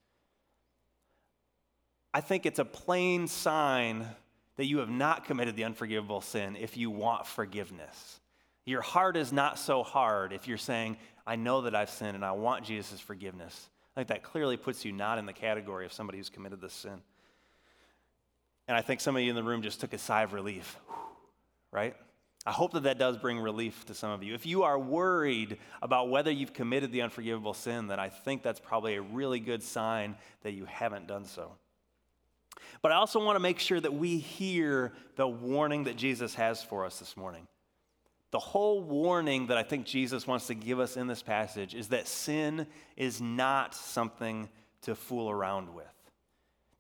I 2.15 2.23
think 2.23 2.47
it's 2.47 2.59
a 2.59 2.65
plain 2.65 3.29
sign 3.29 4.07
that 4.57 4.65
you 4.65 4.79
have 4.79 4.89
not 4.89 5.27
committed 5.27 5.57
the 5.57 5.65
unforgivable 5.65 6.23
sin 6.23 6.57
if 6.57 6.79
you 6.79 6.91
want 6.91 7.27
forgiveness. 7.27 8.21
Your 8.65 8.81
heart 8.81 9.19
is 9.19 9.31
not 9.31 9.59
so 9.59 9.83
hard 9.83 10.33
if 10.33 10.49
you're 10.49 10.57
saying, 10.57 10.97
I 11.27 11.37
know 11.37 11.63
that 11.63 11.75
I've 11.75 11.91
sinned 11.91 12.15
and 12.15 12.25
I 12.25 12.33
want 12.33 12.65
Jesus' 12.65 12.99
forgiveness. 12.99 13.69
I 13.95 14.01
think 14.01 14.09
that 14.09 14.23
clearly 14.23 14.57
puts 14.57 14.87
you 14.87 14.93
not 14.93 15.19
in 15.19 15.27
the 15.27 15.35
category 15.35 15.85
of 15.85 15.93
somebody 15.93 16.17
who's 16.17 16.31
committed 16.31 16.63
this 16.63 16.73
sin. 16.73 17.03
And 18.69 18.77
I 18.77 18.81
think 18.81 19.01
some 19.01 19.17
of 19.17 19.23
you 19.23 19.31
in 19.31 19.37
the 19.37 19.43
room 19.43 19.63
just 19.63 19.81
took 19.81 19.93
a 19.93 19.99
sigh 19.99 20.23
of 20.23 20.33
relief, 20.33 20.77
right? 21.73 21.97
I 22.45 22.51
hope 22.51 22.73
that 22.73 22.83
that 22.85 22.99
does 22.99 23.17
bring 23.17 23.39
relief 23.39 23.85
to 23.87 23.95
some 23.95 24.11
of 24.11 24.23
you. 24.23 24.35
If 24.35 24.47
you 24.47 24.65
are 24.65 24.79
worried 24.79 25.59
about 25.81 26.11
whether 26.11 26.31
you've 26.31 26.53
committed 26.53 26.91
the 26.91 27.03
unforgivable 27.03 27.55
sin, 27.55 27.87
then 27.87 28.01
I 28.01 28.09
think 28.09 28.43
that's 28.43 28.59
probably 28.59 28.97
a 28.97 29.03
really 29.03 29.39
good 29.39 29.63
sign 29.63 30.17
that 30.43 30.53
you 30.53 30.65
haven't 30.65 31.07
done 31.07 31.25
so. 31.25 31.53
But 32.81 32.91
I 32.91 32.97
also 32.97 33.25
want 33.25 33.37
to 33.37 33.41
make 33.41 33.61
sure 33.61 33.81
that 33.81 33.95
we 33.95 34.19
hear 34.19 34.93
the 35.15 35.29
warning 35.29 35.85
that 35.85 35.97
Jesus 35.97 36.35
has 36.35 36.63
for 36.63 36.85
us 36.85 36.99
this 36.99 37.17
morning. 37.17 37.47
The 38.33 38.41
whole 38.41 38.83
warning 38.83 39.49
that 39.49 39.59
I 39.59 39.63
think 39.63 39.87
Jesus 39.87 40.27
wants 40.27 40.49
to 40.49 40.55
give 40.55 40.81
us 40.81 40.97
in 40.97 41.07
this 41.07 41.23
passage 41.23 41.75
is 41.75 41.89
that 41.89 42.09
sin 42.09 42.67
is 42.97 43.21
not 43.21 43.75
something 43.75 44.49
to 44.83 44.97
fool 44.97 45.31
around 45.31 45.73
with 45.73 45.87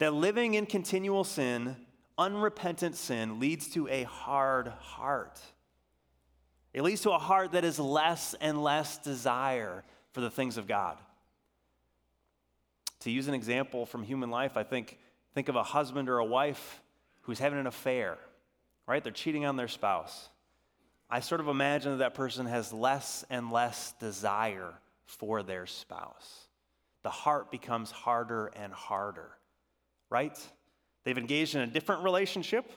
that 0.02 0.12
living 0.12 0.54
in 0.54 0.66
continual 0.66 1.22
sin, 1.22 1.76
unrepentant 2.18 2.96
sin 2.96 3.38
leads 3.38 3.68
to 3.68 3.86
a 3.86 4.02
hard 4.02 4.66
heart. 4.66 5.38
It 6.74 6.82
leads 6.82 7.02
to 7.02 7.12
a 7.12 7.18
heart 7.18 7.52
that 7.52 7.64
is 7.64 7.78
less 7.78 8.34
and 8.40 8.60
less 8.64 8.98
desire 8.98 9.84
for 10.10 10.20
the 10.20 10.28
things 10.28 10.56
of 10.56 10.66
God. 10.66 10.98
To 13.02 13.12
use 13.12 13.28
an 13.28 13.34
example 13.34 13.86
from 13.86 14.02
human 14.02 14.28
life, 14.28 14.56
I 14.56 14.64
think 14.64 14.98
think 15.34 15.48
of 15.48 15.54
a 15.54 15.62
husband 15.62 16.08
or 16.08 16.18
a 16.18 16.24
wife 16.24 16.82
who's 17.20 17.38
having 17.38 17.60
an 17.60 17.68
affair, 17.68 18.18
right? 18.88 19.04
They're 19.04 19.12
cheating 19.12 19.44
on 19.44 19.54
their 19.54 19.68
spouse. 19.68 20.30
I 21.08 21.20
sort 21.20 21.40
of 21.40 21.46
imagine 21.46 21.92
that 21.92 21.98
that 21.98 22.14
person 22.14 22.46
has 22.46 22.72
less 22.72 23.24
and 23.30 23.52
less 23.52 23.94
desire 24.00 24.74
for 25.06 25.44
their 25.44 25.66
spouse. 25.66 26.48
The 27.04 27.10
heart 27.10 27.52
becomes 27.52 27.92
harder 27.92 28.48
and 28.56 28.72
harder, 28.72 29.30
right? 30.12 30.38
They've 31.04 31.16
engaged 31.16 31.54
in 31.54 31.62
a 31.62 31.66
different 31.66 32.04
relationship 32.04 32.70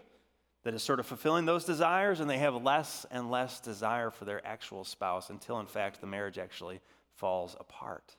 that 0.63 0.73
is 0.73 0.81
sort 0.81 0.99
of 0.99 1.05
fulfilling 1.05 1.45
those 1.45 1.65
desires, 1.65 2.21
and 2.21 2.29
they 2.29 2.39
have 2.39 2.55
less 2.63 3.05
and 3.11 3.29
less 3.29 3.59
desire 3.59 4.09
for 4.09 4.25
their 4.25 4.45
actual 4.47 4.83
spouse 4.83 5.29
until, 5.29 5.59
in 5.59 5.67
fact, 5.67 6.01
the 6.01 6.07
marriage 6.07 6.39
actually 6.39 6.79
falls 7.13 7.55
apart. 7.59 8.15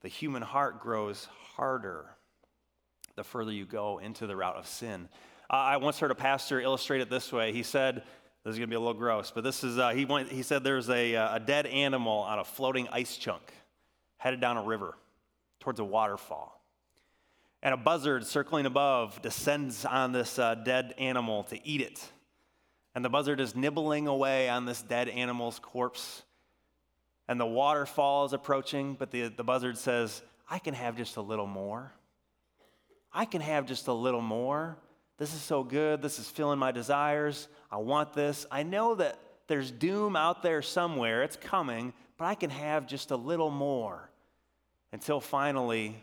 The 0.00 0.08
human 0.08 0.42
heart 0.42 0.80
grows 0.80 1.28
harder 1.56 2.06
the 3.16 3.24
further 3.24 3.50
you 3.52 3.64
go 3.66 3.98
into 3.98 4.26
the 4.26 4.36
route 4.36 4.56
of 4.56 4.66
sin. 4.66 5.08
I 5.50 5.76
once 5.78 5.98
heard 5.98 6.10
a 6.10 6.16
pastor 6.16 6.60
illustrate 6.60 7.00
it 7.00 7.10
this 7.10 7.32
way. 7.32 7.52
He 7.52 7.62
said, 7.62 7.96
this 8.44 8.52
is 8.52 8.58
going 8.58 8.68
to 8.68 8.72
be 8.72 8.76
a 8.76 8.80
little 8.80 8.94
gross, 8.94 9.32
but 9.34 9.42
this 9.42 9.64
is, 9.64 9.78
uh, 9.78 9.90
he, 9.90 10.04
went, 10.04 10.30
he 10.30 10.42
said 10.42 10.62
there's 10.62 10.88
a, 10.90 11.16
uh, 11.16 11.36
a 11.36 11.40
dead 11.40 11.66
animal 11.66 12.18
on 12.20 12.38
a 12.38 12.44
floating 12.44 12.88
ice 12.92 13.16
chunk 13.16 13.52
headed 14.18 14.40
down 14.40 14.56
a 14.56 14.62
river 14.62 14.96
towards 15.60 15.80
a 15.80 15.84
waterfall. 15.84 16.55
And 17.62 17.74
a 17.74 17.76
buzzard 17.76 18.26
circling 18.26 18.66
above 18.66 19.20
descends 19.22 19.84
on 19.84 20.12
this 20.12 20.38
uh, 20.38 20.54
dead 20.54 20.94
animal 20.98 21.44
to 21.44 21.66
eat 21.66 21.80
it. 21.80 22.06
And 22.94 23.04
the 23.04 23.08
buzzard 23.08 23.40
is 23.40 23.54
nibbling 23.54 24.06
away 24.06 24.48
on 24.48 24.64
this 24.64 24.82
dead 24.82 25.08
animal's 25.08 25.58
corpse. 25.58 26.22
And 27.28 27.40
the 27.40 27.46
waterfall 27.46 28.24
is 28.24 28.32
approaching, 28.32 28.94
but 28.98 29.10
the, 29.10 29.28
the 29.28 29.44
buzzard 29.44 29.76
says, 29.76 30.22
I 30.48 30.58
can 30.58 30.74
have 30.74 30.96
just 30.96 31.16
a 31.16 31.20
little 31.20 31.46
more. 31.46 31.92
I 33.12 33.24
can 33.24 33.40
have 33.40 33.66
just 33.66 33.88
a 33.88 33.92
little 33.92 34.20
more. 34.20 34.76
This 35.18 35.34
is 35.34 35.40
so 35.40 35.64
good. 35.64 36.02
This 36.02 36.18
is 36.18 36.28
filling 36.28 36.58
my 36.58 36.72
desires. 36.72 37.48
I 37.70 37.78
want 37.78 38.12
this. 38.12 38.46
I 38.50 38.62
know 38.62 38.94
that 38.96 39.18
there's 39.48 39.70
doom 39.70 40.16
out 40.16 40.42
there 40.42 40.62
somewhere. 40.62 41.22
It's 41.22 41.36
coming, 41.36 41.94
but 42.18 42.26
I 42.26 42.34
can 42.34 42.50
have 42.50 42.86
just 42.86 43.10
a 43.10 43.16
little 43.16 43.50
more 43.50 44.10
until 44.92 45.20
finally, 45.20 45.96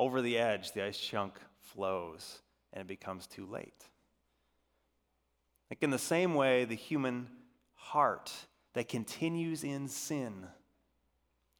over 0.00 0.22
the 0.22 0.38
edge, 0.38 0.72
the 0.72 0.82
ice 0.82 0.98
chunk 0.98 1.34
flows 1.60 2.40
and 2.72 2.80
it 2.80 2.86
becomes 2.86 3.26
too 3.26 3.44
late. 3.44 3.84
Like 5.70 5.82
in 5.82 5.90
the 5.90 5.98
same 5.98 6.34
way, 6.34 6.64
the 6.64 6.74
human 6.74 7.28
heart 7.74 8.32
that 8.72 8.88
continues 8.88 9.62
in 9.62 9.88
sin 9.88 10.46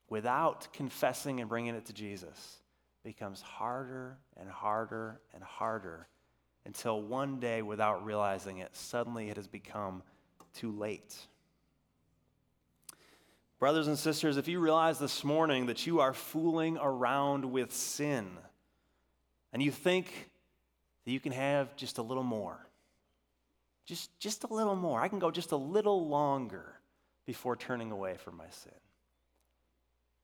without 0.09 0.73
confessing 0.73 1.41
and 1.41 1.51
bringing 1.51 1.75
it 1.75 1.85
to 1.85 1.93
Jesus 1.93 2.63
becomes 3.05 3.43
harder 3.43 4.17
and 4.39 4.49
harder 4.49 5.21
and 5.35 5.45
harder 5.45 6.09
until 6.65 7.03
one 7.03 7.41
day, 7.41 7.61
without 7.61 8.07
realizing 8.07 8.59
it, 8.59 8.75
suddenly 8.75 9.29
it 9.29 9.37
has 9.37 9.49
become 9.49 10.03
too 10.55 10.73
late. 10.73 11.15
Brothers 13.61 13.89
and 13.89 13.99
sisters, 13.99 14.39
if 14.39 14.49
you 14.49 14.59
realize 14.59 14.99
this 14.99 15.23
morning 15.23 15.67
that 15.67 15.87
you 15.87 16.01
are 16.01 16.15
fooling 16.15 16.79
around 16.81 17.45
with 17.45 17.75
sin 17.75 18.27
and 19.53 19.63
you 19.63 19.71
think 19.71 20.31
that 21.05 21.13
you 21.13 21.21
can 21.21 21.33
have 21.33 21.77
just 21.77 21.99
a 21.99 22.03
little 22.03 22.23
more, 22.23 22.67
just, 23.85 24.19
just 24.19 24.45
a 24.45 24.47
little 24.47 24.77
more, 24.77 24.99
I 24.99 25.09
can 25.09 25.19
go 25.19 25.31
just 25.31 25.53
a 25.53 25.57
little 25.57 26.09
longer 26.09 26.81
before 27.27 27.55
turning 27.55 27.91
away 27.91 28.17
from 28.17 28.39
my 28.39 28.49
sin. 28.49 28.73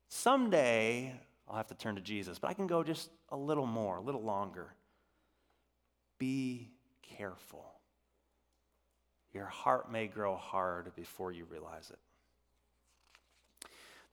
Someday 0.09 1.13
I'll 1.47 1.57
have 1.57 1.67
to 1.67 1.75
turn 1.75 1.97
to 1.97 2.01
Jesus, 2.01 2.39
but 2.39 2.49
I 2.49 2.55
can 2.55 2.67
go 2.67 2.83
just 2.83 3.11
a 3.29 3.37
little 3.37 3.67
more, 3.67 3.99
a 3.99 4.03
little 4.03 4.23
longer. 4.23 4.73
Be 6.19 6.71
careful. 7.03 7.67
Your 9.35 9.45
heart 9.45 9.93
may 9.93 10.07
grow 10.07 10.37
hard 10.37 10.95
before 10.97 11.33
you 11.33 11.45
realize 11.45 11.91
it. 11.91 11.99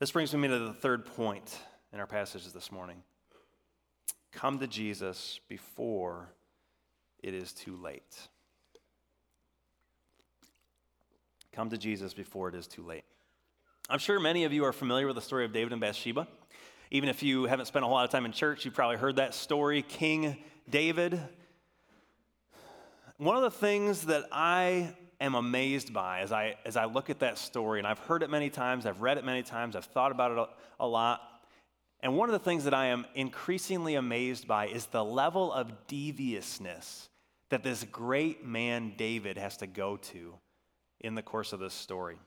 This 0.04 0.12
brings 0.12 0.36
me 0.36 0.50
to 0.50 0.60
the 0.60 0.74
third 0.74 1.06
point 1.06 1.58
in 1.94 2.02
our 2.02 2.06
passages 2.06 2.52
this 2.52 2.74
morning. 2.74 2.98
Come 4.34 4.60
to 4.60 4.68
Jesus 4.68 5.40
before 5.48 6.28
it 7.20 7.34
is 7.34 7.54
too 7.54 7.78
late. 7.78 8.28
Come 11.54 11.70
to 11.70 11.78
Jesus 11.78 12.14
before 12.14 12.50
it 12.50 12.56
is 12.56 12.68
too 12.68 12.84
late. 12.84 13.06
I'm 13.90 13.98
sure 13.98 14.20
many 14.20 14.44
of 14.44 14.52
you 14.52 14.66
are 14.66 14.74
familiar 14.74 15.08
with 15.08 15.16
the 15.16 15.22
story 15.22 15.46
of 15.46 15.54
David 15.54 15.72
and 15.72 15.80
Bathsheba. 15.80 16.28
Even 16.92 17.08
if 17.08 17.24
you 17.24 17.46
haven't 17.46 17.68
spent 17.68 17.86
a 17.86 17.88
whole 17.88 17.96
lot 17.96 18.04
of 18.04 18.12
time 18.12 18.26
in 18.26 18.34
church, 18.34 18.66
you've 18.66 18.74
probably 18.74 18.98
heard 18.98 19.16
that 19.16 19.34
story. 19.34 19.84
King 19.84 20.36
David. 20.70 21.18
One 23.16 23.38
of 23.38 23.44
the 23.44 23.52
things 23.52 24.02
that 24.08 24.26
I 24.34 24.98
am 25.24 25.36
amazed 25.36 25.94
by 25.94 26.20
as 26.20 26.32
I, 26.32 26.56
as 26.66 26.78
I 26.78 26.86
look 26.86 27.10
at 27.10 27.20
that 27.20 27.38
story, 27.38 27.80
and 27.80 27.88
I've 27.88 28.00
heard 28.00 28.24
it 28.24 28.30
many 28.30 28.50
times, 28.50 28.86
I've 28.86 29.02
read 29.02 29.18
it 29.18 29.26
many 29.26 29.44
times, 29.44 29.76
I've 29.76 29.86
thought 29.86 30.12
about 30.12 30.32
it 30.32 30.38
a, 30.38 30.48
a 30.84 30.88
lot. 30.88 31.22
And 32.02 32.18
one 32.18 32.30
of 32.30 32.34
the 32.34 32.40
things 32.40 32.66
that 32.66 32.74
I 32.74 32.88
am 32.88 33.06
increasingly 33.16 33.96
amazed 33.96 34.48
by 34.48 34.68
is 34.68 34.86
the 34.88 35.04
level 35.04 35.54
of 35.54 35.88
deviousness 35.88 37.10
that 37.50 37.64
this 37.64 37.84
great 37.86 38.46
man 38.46 38.94
David 38.98 39.38
has 39.38 39.58
to 39.58 39.68
go 39.68 39.98
to 39.98 40.34
in 41.00 41.16
the 41.16 41.22
course 41.22 41.54
of 41.54 41.60
this 41.60 41.74
story. 41.74 42.18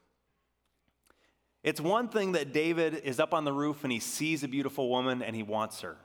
It's 1.62 1.80
one 1.80 2.08
thing 2.08 2.32
that 2.32 2.52
David 2.52 2.94
is 3.04 3.18
up 3.18 3.34
on 3.34 3.44
the 3.44 3.52
roof 3.52 3.82
and 3.82 3.92
he 3.92 3.98
sees 3.98 4.44
a 4.44 4.48
beautiful 4.48 4.88
woman 4.88 5.20
and 5.20 5.34
he 5.34 5.42
wants 5.42 5.80
her. 5.80 5.96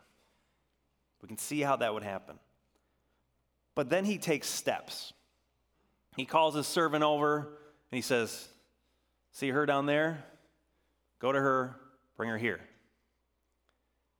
We 1.21 1.27
can 1.27 1.37
see 1.37 1.61
how 1.61 1.75
that 1.75 1.93
would 1.93 2.03
happen. 2.03 2.39
But 3.75 3.89
then 3.89 4.03
he 4.03 4.17
takes 4.17 4.49
steps. 4.49 5.13
He 6.15 6.25
calls 6.25 6.55
his 6.55 6.67
servant 6.67 7.03
over 7.03 7.39
and 7.39 7.97
he 7.97 8.01
says, 8.01 8.47
See 9.31 9.49
her 9.49 9.65
down 9.65 9.85
there? 9.85 10.23
Go 11.19 11.31
to 11.31 11.39
her, 11.39 11.75
bring 12.17 12.29
her 12.29 12.37
here. 12.37 12.59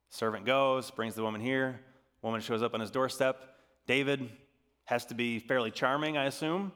Servant 0.10 0.46
goes, 0.46 0.92
brings 0.92 1.16
the 1.16 1.24
woman 1.24 1.42
here. 1.42 1.80
Woman 2.22 2.42
shows 2.42 2.62
up 2.62 2.74
on 2.74 2.80
his 2.80 2.92
doorstep. 2.92 3.38
David 3.88 4.30
has 4.86 5.06
to 5.06 5.16
be 5.16 5.40
fairly 5.40 5.72
charming, 5.72 6.18
I 6.18 6.26
assume, 6.26 6.72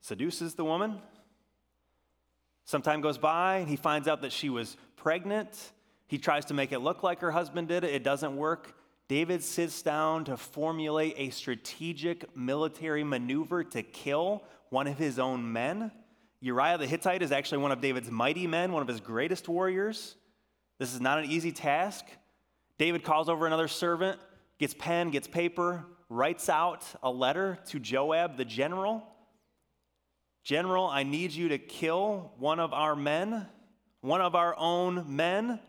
seduces 0.00 0.54
the 0.54 0.64
woman. 0.64 1.00
Some 2.64 2.82
time 2.82 3.00
goes 3.00 3.18
by, 3.18 3.58
and 3.58 3.68
he 3.68 3.76
finds 3.76 4.06
out 4.06 4.22
that 4.22 4.32
she 4.32 4.50
was 4.50 4.76
pregnant. 4.96 5.72
He 6.06 6.18
tries 6.18 6.44
to 6.46 6.54
make 6.54 6.72
it 6.72 6.80
look 6.80 7.02
like 7.02 7.20
her 7.20 7.30
husband 7.30 7.68
did 7.68 7.84
it, 7.84 7.94
it 7.94 8.04
doesn't 8.04 8.36
work. 8.36 8.74
David 9.10 9.42
sits 9.42 9.82
down 9.82 10.26
to 10.26 10.36
formulate 10.36 11.14
a 11.16 11.30
strategic 11.30 12.36
military 12.36 13.02
maneuver 13.02 13.64
to 13.64 13.82
kill 13.82 14.44
one 14.68 14.86
of 14.86 14.98
his 14.98 15.18
own 15.18 15.52
men. 15.52 15.90
Uriah 16.40 16.78
the 16.78 16.86
Hittite 16.86 17.20
is 17.20 17.32
actually 17.32 17.58
one 17.58 17.72
of 17.72 17.80
David's 17.80 18.08
mighty 18.08 18.46
men, 18.46 18.70
one 18.70 18.82
of 18.82 18.86
his 18.86 19.00
greatest 19.00 19.48
warriors. 19.48 20.14
This 20.78 20.94
is 20.94 21.00
not 21.00 21.18
an 21.18 21.24
easy 21.24 21.50
task. 21.50 22.04
David 22.78 23.02
calls 23.02 23.28
over 23.28 23.48
another 23.48 23.66
servant, 23.66 24.20
gets 24.60 24.74
pen, 24.74 25.10
gets 25.10 25.26
paper, 25.26 25.84
writes 26.08 26.48
out 26.48 26.84
a 27.02 27.10
letter 27.10 27.58
to 27.70 27.80
Joab, 27.80 28.36
the 28.36 28.44
general, 28.44 29.04
General, 30.44 30.86
I 30.86 31.02
need 31.02 31.32
you 31.32 31.48
to 31.48 31.58
kill 31.58 32.32
one 32.38 32.60
of 32.60 32.72
our 32.72 32.94
men, 32.94 33.46
one 34.02 34.20
of 34.20 34.36
our 34.36 34.54
own 34.56 35.04
men. 35.14 35.60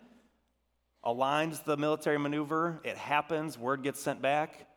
Aligns 1.06 1.64
the 1.64 1.78
military 1.78 2.20
maneuver. 2.20 2.80
It 2.84 2.98
happens. 2.98 3.58
Word 3.58 3.84
gets 3.84 4.00
sent 4.00 4.22
back. 4.22 4.68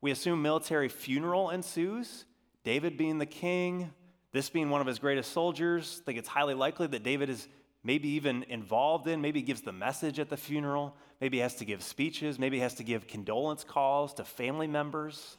We 0.00 0.10
assume 0.10 0.42
military 0.42 0.88
funeral 0.88 1.50
ensues. 1.50 2.24
David 2.64 2.96
being 2.96 3.18
the 3.18 3.26
king, 3.26 3.92
this 4.32 4.50
being 4.50 4.70
one 4.70 4.80
of 4.80 4.86
his 4.86 4.98
greatest 4.98 5.32
soldiers. 5.32 6.00
I 6.02 6.04
think 6.06 6.18
it's 6.18 6.28
highly 6.28 6.54
likely 6.54 6.86
that 6.88 7.02
David 7.02 7.30
is 7.30 7.46
maybe 7.84 8.08
even 8.08 8.42
involved 8.44 9.06
in, 9.06 9.20
maybe 9.20 9.42
gives 9.42 9.60
the 9.60 9.72
message 9.72 10.18
at 10.18 10.30
the 10.30 10.36
funeral, 10.36 10.96
maybe 11.20 11.38
has 11.38 11.54
to 11.56 11.64
give 11.64 11.82
speeches, 11.82 12.38
maybe 12.38 12.58
has 12.58 12.74
to 12.74 12.84
give 12.84 13.06
condolence 13.06 13.62
calls 13.62 14.14
to 14.14 14.24
family 14.24 14.66
members. 14.66 15.36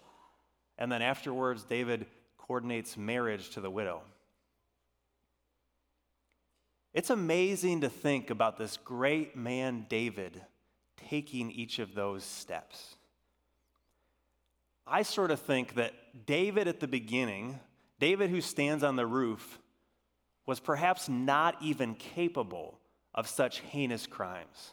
And 0.78 0.92
then 0.92 1.02
afterwards, 1.02 1.64
David 1.64 2.06
coordinates 2.38 2.96
marriage 2.96 3.50
to 3.52 3.62
the 3.62 3.70
widow. 3.70 4.04
It's 6.96 7.10
amazing 7.10 7.82
to 7.82 7.90
think 7.90 8.30
about 8.30 8.58
this 8.58 8.78
great 8.78 9.36
man, 9.36 9.86
David, 9.90 10.42
taking 11.10 11.52
each 11.52 11.80
of 11.80 11.94
those 11.94 12.24
steps. 12.24 12.96
I 14.88 15.02
sort 15.02 15.30
of 15.30 15.42
think 15.42 15.76
that 15.76 15.92
David 16.26 16.70
at 16.70 16.80
the 16.80 16.88
beginning, 16.88 17.60
David 18.00 18.30
who 18.30 18.40
stands 18.40 18.82
on 18.82 18.96
the 18.96 19.06
roof, 19.06 19.60
was 20.46 20.62
perhaps 20.62 21.10
not 21.10 21.58
even 21.62 21.96
capable 21.96 22.80
of 23.14 23.28
such 23.28 23.60
heinous 23.60 24.08
crimes. 24.08 24.72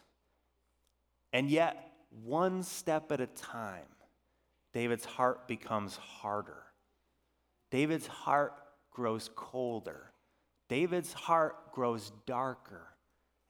And 1.33 1.51
yet, 1.51 1.91
one 2.23 2.63
step 2.63 3.11
at 3.11 3.21
a 3.21 3.27
time, 3.27 3.89
David's 4.73 5.07
heart 5.07 5.49
becomes 5.49 5.97
harder. 5.97 6.63
David's 7.73 8.07
heart 8.07 8.55
grows 8.93 9.29
colder. 9.35 10.12
David's 10.73 11.13
heart 11.13 11.71
grows 11.71 12.11
darker 12.25 12.87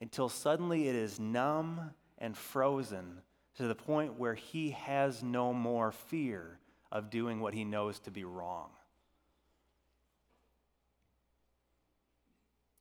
until 0.01 0.29
suddenly 0.29 0.89
it 0.89 0.97
is 0.97 1.21
numb 1.21 1.93
and 2.19 2.37
frozen 2.37 3.19
to 3.55 3.69
the 3.69 3.77
point 3.77 4.19
where 4.19 4.35
he 4.35 4.73
has 4.73 5.23
no 5.23 5.53
more 5.53 5.93
fear 5.93 6.59
of 6.91 7.11
doing 7.11 7.39
what 7.39 7.55
he 7.55 7.65
knows 7.65 8.01
to 8.01 8.11
be 8.11 8.25
wrong. 8.25 8.71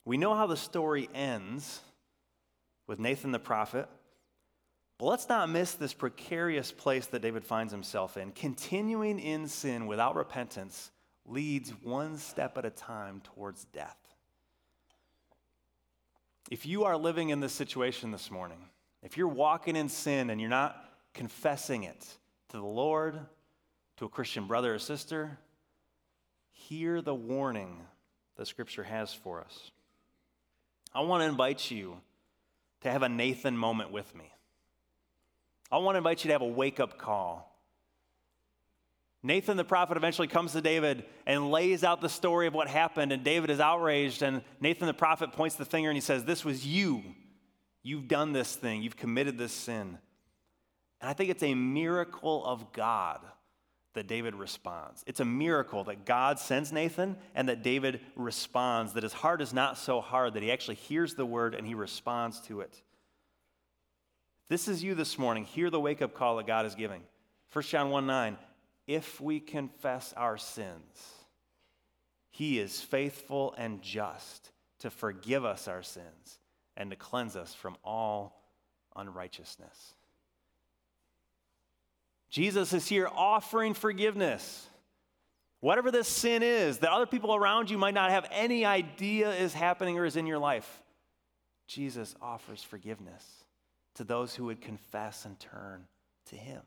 We 0.06 0.18
know 0.18 0.34
how 0.34 0.48
the 0.48 0.58
story 0.58 1.08
ends 1.14 1.82
with 2.88 2.98
Nathan 2.98 3.32
the 3.32 3.38
prophet. 3.38 3.88
But 4.98 5.06
let's 5.06 5.30
not 5.30 5.52
miss 5.52 5.76
this 5.76 5.94
precarious 5.94 6.72
place 6.72 7.06
that 7.06 7.22
David 7.22 7.46
finds 7.46 7.72
himself 7.72 8.18
in. 8.18 8.32
Continuing 8.32 9.20
in 9.20 9.48
sin 9.48 9.86
without 9.86 10.16
repentance 10.16 10.90
leads 11.28 11.70
one 11.84 12.18
step 12.18 12.58
at 12.58 12.66
a 12.66 12.72
time 12.72 13.22
towards 13.36 13.66
death. 13.66 14.01
If 16.50 16.66
you 16.66 16.86
are 16.86 16.98
living 16.98 17.30
in 17.30 17.40
this 17.40 17.54
situation 17.54 18.12
this 18.12 18.32
morning, 18.32 18.58
if 19.04 19.18
you're 19.18 19.28
walking 19.28 19.76
in 19.76 19.90
sin 19.90 20.30
and 20.30 20.40
you're 20.40 20.50
not 20.50 20.84
confessing 21.14 21.84
it 21.84 22.06
to 22.50 22.58
the 22.58 22.64
Lord, 22.64 23.20
to 23.98 24.06
a 24.06 24.10
Christian 24.10 24.48
brother 24.48 24.74
or 24.74 24.80
sister, 24.80 25.38
hear 26.52 27.02
the 27.02 27.14
warning 27.14 27.78
that 28.38 28.48
scripture 28.48 28.84
has 28.84 29.14
for 29.14 29.42
us. 29.42 29.72
I 30.94 31.02
want 31.02 31.22
to 31.22 31.28
invite 31.28 31.70
you 31.72 31.98
to 32.82 32.92
have 32.92 33.04
a 33.04 33.10
Nathan 33.10 33.56
moment 33.56 33.92
with 33.92 34.14
me. 34.16 34.32
I 35.72 35.78
want 35.78 35.96
to 35.96 36.00
invite 36.00 36.24
you 36.24 36.30
to 36.30 36.34
have 36.34 36.42
a 36.42 36.48
wake 36.48 36.80
up 36.80 36.98
call. 36.98 37.51
Nathan 39.24 39.56
the 39.56 39.64
prophet 39.64 39.98
eventually 39.98 40.28
comes 40.28 40.54
to 40.54 40.62
David 40.62 41.04
and 41.28 41.52
lays 41.52 41.84
out 41.84 42.02
the 42.02 42.10
story 42.10 42.48
of 42.48 42.56
what 42.56 42.68
happened, 42.68 43.12
and 43.12 43.24
David 43.24 43.52
is 43.52 43.60
outraged. 43.60 44.24
And 44.24 44.42
Nathan 44.60 44.88
the 44.88 44.94
prophet 44.94 45.32
points 45.32 45.56
the 45.56 45.66
finger 45.66 45.90
and 45.90 45.98
he 45.98 46.02
says, 46.02 46.26
This 46.26 46.44
was 46.44 46.66
you. 46.66 47.04
You've 47.84 48.08
done 48.08 48.32
this 48.32 48.56
thing, 48.56 48.82
you've 48.82 48.98
committed 48.98 49.38
this 49.38 49.52
sin. 49.52 49.98
And 51.00 51.10
I 51.10 51.14
think 51.14 51.32
it's 51.32 51.44
a 51.44 51.56
miracle 51.56 52.46
of 52.46 52.74
God 52.74 53.22
that 53.94 54.08
David 54.08 54.36
responds. 54.36 55.04
It's 55.08 55.20
a 55.20 55.26
miracle 55.26 55.84
that 55.86 56.06
God 56.06 56.40
sends 56.40 56.72
Nathan 56.72 57.18
and 57.36 57.50
that 57.50 57.64
David 57.64 58.00
responds, 58.16 58.94
that 58.94 59.04
his 59.04 59.14
heart 59.14 59.42
is 59.42 59.54
not 59.54 59.78
so 59.78 60.00
hard 60.00 60.36
that 60.36 60.44
he 60.44 60.52
actually 60.52 60.76
hears 60.76 61.16
the 61.16 61.26
word 61.26 61.56
and 61.56 61.68
he 61.68 61.74
responds 61.74 62.40
to 62.42 62.62
it. 62.62 62.82
This 64.48 64.68
is 64.68 64.84
you 64.84 64.96
this 64.96 65.18
morning. 65.18 65.44
Hear 65.44 65.70
the 65.70 65.80
wake 65.80 66.02
up 66.02 66.14
call 66.14 66.38
that 66.38 66.48
God 66.48 66.66
is 66.66 66.76
giving. 66.76 67.02
1 67.52 67.64
John 67.66 67.90
1 67.90 68.06
9. 68.06 68.38
If 68.88 69.22
we 69.22 69.40
confess 69.40 70.14
our 70.18 70.38
sins, 70.38 71.16
he 72.30 72.60
is 72.60 72.82
faithful 72.82 73.54
and 73.58 73.82
just 73.82 74.52
to 74.80 74.90
forgive 74.90 75.46
us 75.46 75.68
our 75.68 75.84
sins 75.84 76.40
and 76.76 76.90
to 76.90 76.96
cleanse 76.96 77.36
us 77.36 77.54
from 77.54 77.78
all 77.84 78.42
unrighteousness. 78.96 79.96
Jesus 82.30 82.74
is 82.74 82.88
here 82.88 83.10
offering 83.14 83.74
forgiveness. 83.74 84.68
Whatever 85.60 85.92
this 85.92 86.08
sin 86.08 86.42
is 86.42 86.80
that 86.80 86.92
other 86.92 87.06
people 87.06 87.36
around 87.36 87.70
you 87.70 87.78
might 87.78 87.94
not 87.94 88.10
have 88.10 88.28
any 88.32 88.66
idea 88.66 89.32
is 89.32 89.54
happening 89.54 90.00
or 90.00 90.06
is 90.06 90.16
in 90.16 90.26
your 90.26 90.40
life, 90.40 90.82
Jesus 91.68 92.16
offers 92.22 92.64
forgiveness 92.64 93.24
to 93.96 94.04
those 94.04 94.34
who 94.34 94.46
would 94.46 94.62
confess 94.62 95.26
and 95.26 95.40
turn 95.40 95.86
to 96.28 96.36
him. 96.36 96.62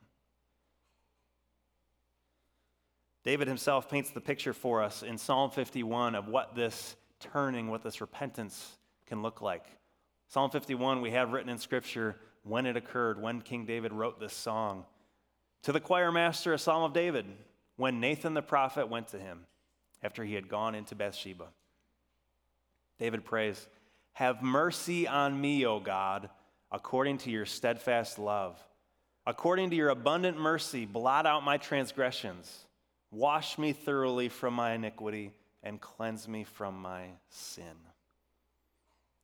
David 3.24 3.48
himself 3.48 3.88
paints 3.88 4.10
the 4.10 4.20
picture 4.20 4.52
for 4.52 4.82
us 4.82 5.02
in 5.02 5.16
Psalm 5.16 5.50
51 5.50 6.14
of 6.14 6.28
what 6.28 6.54
this 6.54 6.94
turning, 7.20 7.70
what 7.70 7.82
this 7.82 8.00
repentance 8.00 8.76
can 9.06 9.22
look 9.22 9.40
like. 9.40 9.64
Psalm 10.28 10.50
51, 10.50 11.00
we 11.00 11.10
have 11.12 11.32
written 11.32 11.48
in 11.48 11.58
Scripture 11.58 12.16
when 12.42 12.66
it 12.66 12.76
occurred, 12.76 13.20
when 13.20 13.40
King 13.40 13.64
David 13.64 13.92
wrote 13.92 14.20
this 14.20 14.34
song. 14.34 14.84
To 15.62 15.72
the 15.72 15.80
choir 15.80 16.12
master, 16.12 16.52
a 16.52 16.58
psalm 16.58 16.82
of 16.82 16.92
David, 16.92 17.24
when 17.76 17.98
Nathan 17.98 18.34
the 18.34 18.42
prophet 18.42 18.90
went 18.90 19.08
to 19.08 19.18
him 19.18 19.46
after 20.02 20.22
he 20.22 20.34
had 20.34 20.48
gone 20.48 20.74
into 20.74 20.94
Bathsheba. 20.94 21.46
David 22.98 23.24
prays, 23.24 23.66
Have 24.12 24.42
mercy 24.42 25.08
on 25.08 25.40
me, 25.40 25.64
O 25.64 25.80
God, 25.80 26.28
according 26.70 27.18
to 27.18 27.30
your 27.30 27.46
steadfast 27.46 28.18
love. 28.18 28.58
According 29.26 29.70
to 29.70 29.76
your 29.76 29.88
abundant 29.88 30.38
mercy, 30.38 30.84
blot 30.84 31.24
out 31.24 31.42
my 31.42 31.56
transgressions. 31.56 32.66
Wash 33.14 33.59
me 33.59 33.72
thoroughly 33.72 34.29
from 34.29 34.55
my 34.55 34.72
iniquity 34.72 35.31
and 35.62 35.81
cleanse 35.81 36.27
me 36.27 36.42
from 36.42 36.83
my 36.83 37.05
sin. 37.29 37.77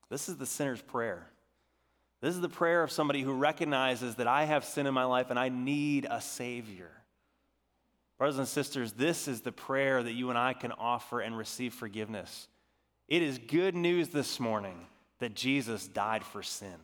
This 0.09 0.29
is 0.29 0.37
the 0.37 0.47
sinner's 0.47 0.81
prayer. 0.81 1.27
This 2.21 2.37
is 2.37 2.41
the 2.41 2.49
prayer 2.49 2.85
of 2.85 2.93
somebody 2.93 3.23
who 3.23 3.33
recognizes 3.33 4.15
that 4.15 4.29
I 4.29 4.45
have 4.45 4.65
sin 4.65 4.87
in 4.87 4.95
my 4.95 5.05
life 5.05 5.31
and 5.31 5.39
I 5.39 5.49
need 5.49 6.07
a 6.09 6.21
Savior. 6.21 6.91
Brothers 8.17 8.39
and 8.39 8.47
sisters, 8.47 8.93
this 8.93 9.27
is 9.27 9.41
the 9.41 9.51
prayer 9.51 10.01
that 10.01 10.13
you 10.13 10.31
and 10.31 10.39
I 10.39 10.53
can 10.53 10.71
offer 10.71 11.21
and 11.21 11.37
receive 11.37 11.75
forgiveness. 11.75 12.47
It 13.09 13.23
is 13.23 13.39
good 13.39 13.75
news 13.75 14.11
this 14.11 14.39
morning 14.39 14.87
that 15.19 15.35
Jesus 15.35 15.89
died 15.89 16.23
for 16.23 16.45
sin. 16.45 16.77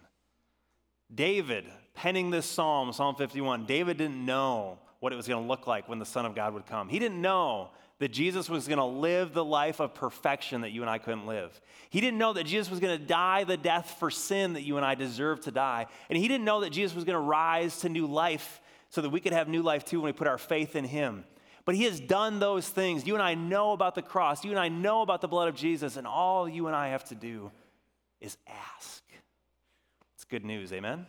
David, 1.14 1.66
penning 1.94 2.30
this 2.30 2.46
psalm, 2.46 2.92
Psalm 2.92 3.14
51, 3.14 3.64
David 3.64 3.98
didn't 3.98 4.24
know 4.26 4.80
what 5.00 5.12
it 5.12 5.16
was 5.16 5.28
going 5.28 5.42
to 5.42 5.48
look 5.48 5.66
like 5.66 5.88
when 5.88 5.98
the 5.98 6.06
Son 6.06 6.26
of 6.26 6.34
God 6.34 6.54
would 6.54 6.66
come. 6.66 6.88
He 6.88 6.98
didn't 6.98 7.20
know 7.20 7.70
that 7.98 8.08
Jesus 8.08 8.48
was 8.48 8.68
going 8.68 8.78
to 8.78 8.84
live 8.84 9.32
the 9.32 9.44
life 9.44 9.80
of 9.80 9.94
perfection 9.94 10.60
that 10.62 10.70
you 10.70 10.82
and 10.82 10.90
I 10.90 10.98
couldn't 10.98 11.26
live. 11.26 11.58
He 11.88 12.00
didn't 12.00 12.18
know 12.18 12.34
that 12.34 12.44
Jesus 12.44 12.70
was 12.70 12.80
going 12.80 12.98
to 12.98 13.04
die 13.04 13.44
the 13.44 13.56
death 13.56 13.96
for 13.98 14.10
sin 14.10 14.52
that 14.52 14.62
you 14.62 14.76
and 14.76 14.84
I 14.84 14.94
deserve 14.94 15.40
to 15.42 15.50
die. 15.50 15.86
And 16.10 16.18
he 16.18 16.28
didn't 16.28 16.44
know 16.44 16.60
that 16.60 16.70
Jesus 16.70 16.94
was 16.94 17.04
going 17.04 17.14
to 17.14 17.20
rise 17.20 17.80
to 17.80 17.88
new 17.88 18.06
life 18.06 18.60
so 18.90 19.00
that 19.00 19.10
we 19.10 19.20
could 19.20 19.32
have 19.32 19.48
new 19.48 19.62
life 19.62 19.84
too 19.84 20.00
when 20.00 20.08
we 20.08 20.12
put 20.12 20.26
our 20.26 20.38
faith 20.38 20.76
in 20.76 20.84
him. 20.84 21.24
But 21.64 21.74
he 21.74 21.84
has 21.84 21.98
done 21.98 22.38
those 22.38 22.68
things. 22.68 23.06
You 23.06 23.14
and 23.14 23.22
I 23.22 23.34
know 23.34 23.72
about 23.72 23.94
the 23.94 24.02
cross. 24.02 24.44
You 24.44 24.50
and 24.50 24.60
I 24.60 24.68
know 24.68 25.02
about 25.02 25.20
the 25.20 25.28
blood 25.28 25.48
of 25.48 25.56
Jesus. 25.56 25.96
And 25.96 26.06
all 26.06 26.48
you 26.48 26.66
and 26.66 26.76
I 26.76 26.88
have 26.88 27.04
to 27.06 27.14
do 27.14 27.50
is 28.20 28.36
ask. 28.46 29.02
It's 30.14 30.24
good 30.24 30.44
news. 30.44 30.72
Amen? 30.72 31.06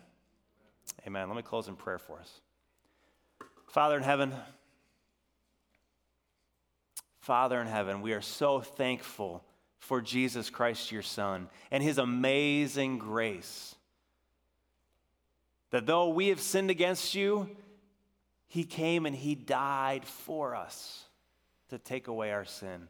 Amen. 1.05 1.27
Let 1.27 1.35
me 1.35 1.43
close 1.43 1.67
in 1.67 1.75
prayer 1.75 1.99
for 1.99 2.19
us. 2.19 2.41
Father 3.77 3.97
in 3.97 4.01
heaven, 4.01 4.33
Father 7.19 7.61
in 7.61 7.67
heaven, 7.67 8.01
we 8.01 8.13
are 8.13 8.21
so 8.21 8.59
thankful 8.59 9.43
for 9.77 10.01
Jesus 10.01 10.49
Christ, 10.49 10.91
your 10.91 11.03
Son, 11.03 11.47
and 11.69 11.83
his 11.83 11.99
amazing 11.99 12.97
grace. 12.97 13.75
That 15.69 15.85
though 15.85 16.09
we 16.09 16.29
have 16.29 16.41
sinned 16.41 16.71
against 16.71 17.13
you, 17.13 17.51
he 18.47 18.63
came 18.63 19.05
and 19.05 19.15
he 19.15 19.35
died 19.35 20.05
for 20.05 20.55
us 20.55 21.03
to 21.69 21.77
take 21.77 22.07
away 22.07 22.31
our 22.31 22.45
sin. 22.45 22.87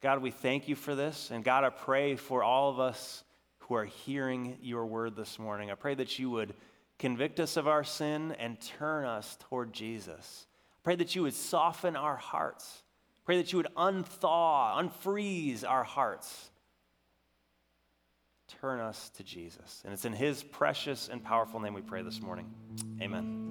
God, 0.00 0.22
we 0.22 0.30
thank 0.30 0.68
you 0.68 0.74
for 0.74 0.94
this. 0.94 1.30
And 1.30 1.44
God, 1.44 1.64
I 1.64 1.68
pray 1.68 2.16
for 2.16 2.42
all 2.42 2.70
of 2.70 2.80
us 2.80 3.24
who 3.58 3.74
are 3.74 3.84
hearing 3.84 4.56
your 4.62 4.86
word 4.86 5.16
this 5.16 5.38
morning. 5.38 5.70
I 5.70 5.74
pray 5.74 5.96
that 5.96 6.18
you 6.18 6.30
would 6.30 6.54
convict 7.00 7.40
us 7.40 7.56
of 7.56 7.66
our 7.66 7.82
sin 7.82 8.36
and 8.38 8.60
turn 8.60 9.04
us 9.04 9.36
toward 9.40 9.72
Jesus. 9.72 10.46
Pray 10.84 10.94
that 10.94 11.16
you 11.16 11.22
would 11.22 11.34
soften 11.34 11.96
our 11.96 12.16
hearts 12.16 12.84
Pray 13.30 13.36
that 13.36 13.52
you 13.52 13.58
would 13.58 13.68
unthaw, 13.76 14.76
unfreeze 14.82 15.62
our 15.64 15.84
hearts. 15.84 16.50
Turn 18.60 18.80
us 18.80 19.10
to 19.10 19.22
Jesus. 19.22 19.82
And 19.84 19.92
it's 19.92 20.04
in 20.04 20.12
his 20.12 20.42
precious 20.42 21.08
and 21.08 21.22
powerful 21.22 21.60
name 21.60 21.72
we 21.72 21.80
pray 21.80 22.02
this 22.02 22.20
morning. 22.20 22.52
Amen. 23.00 23.49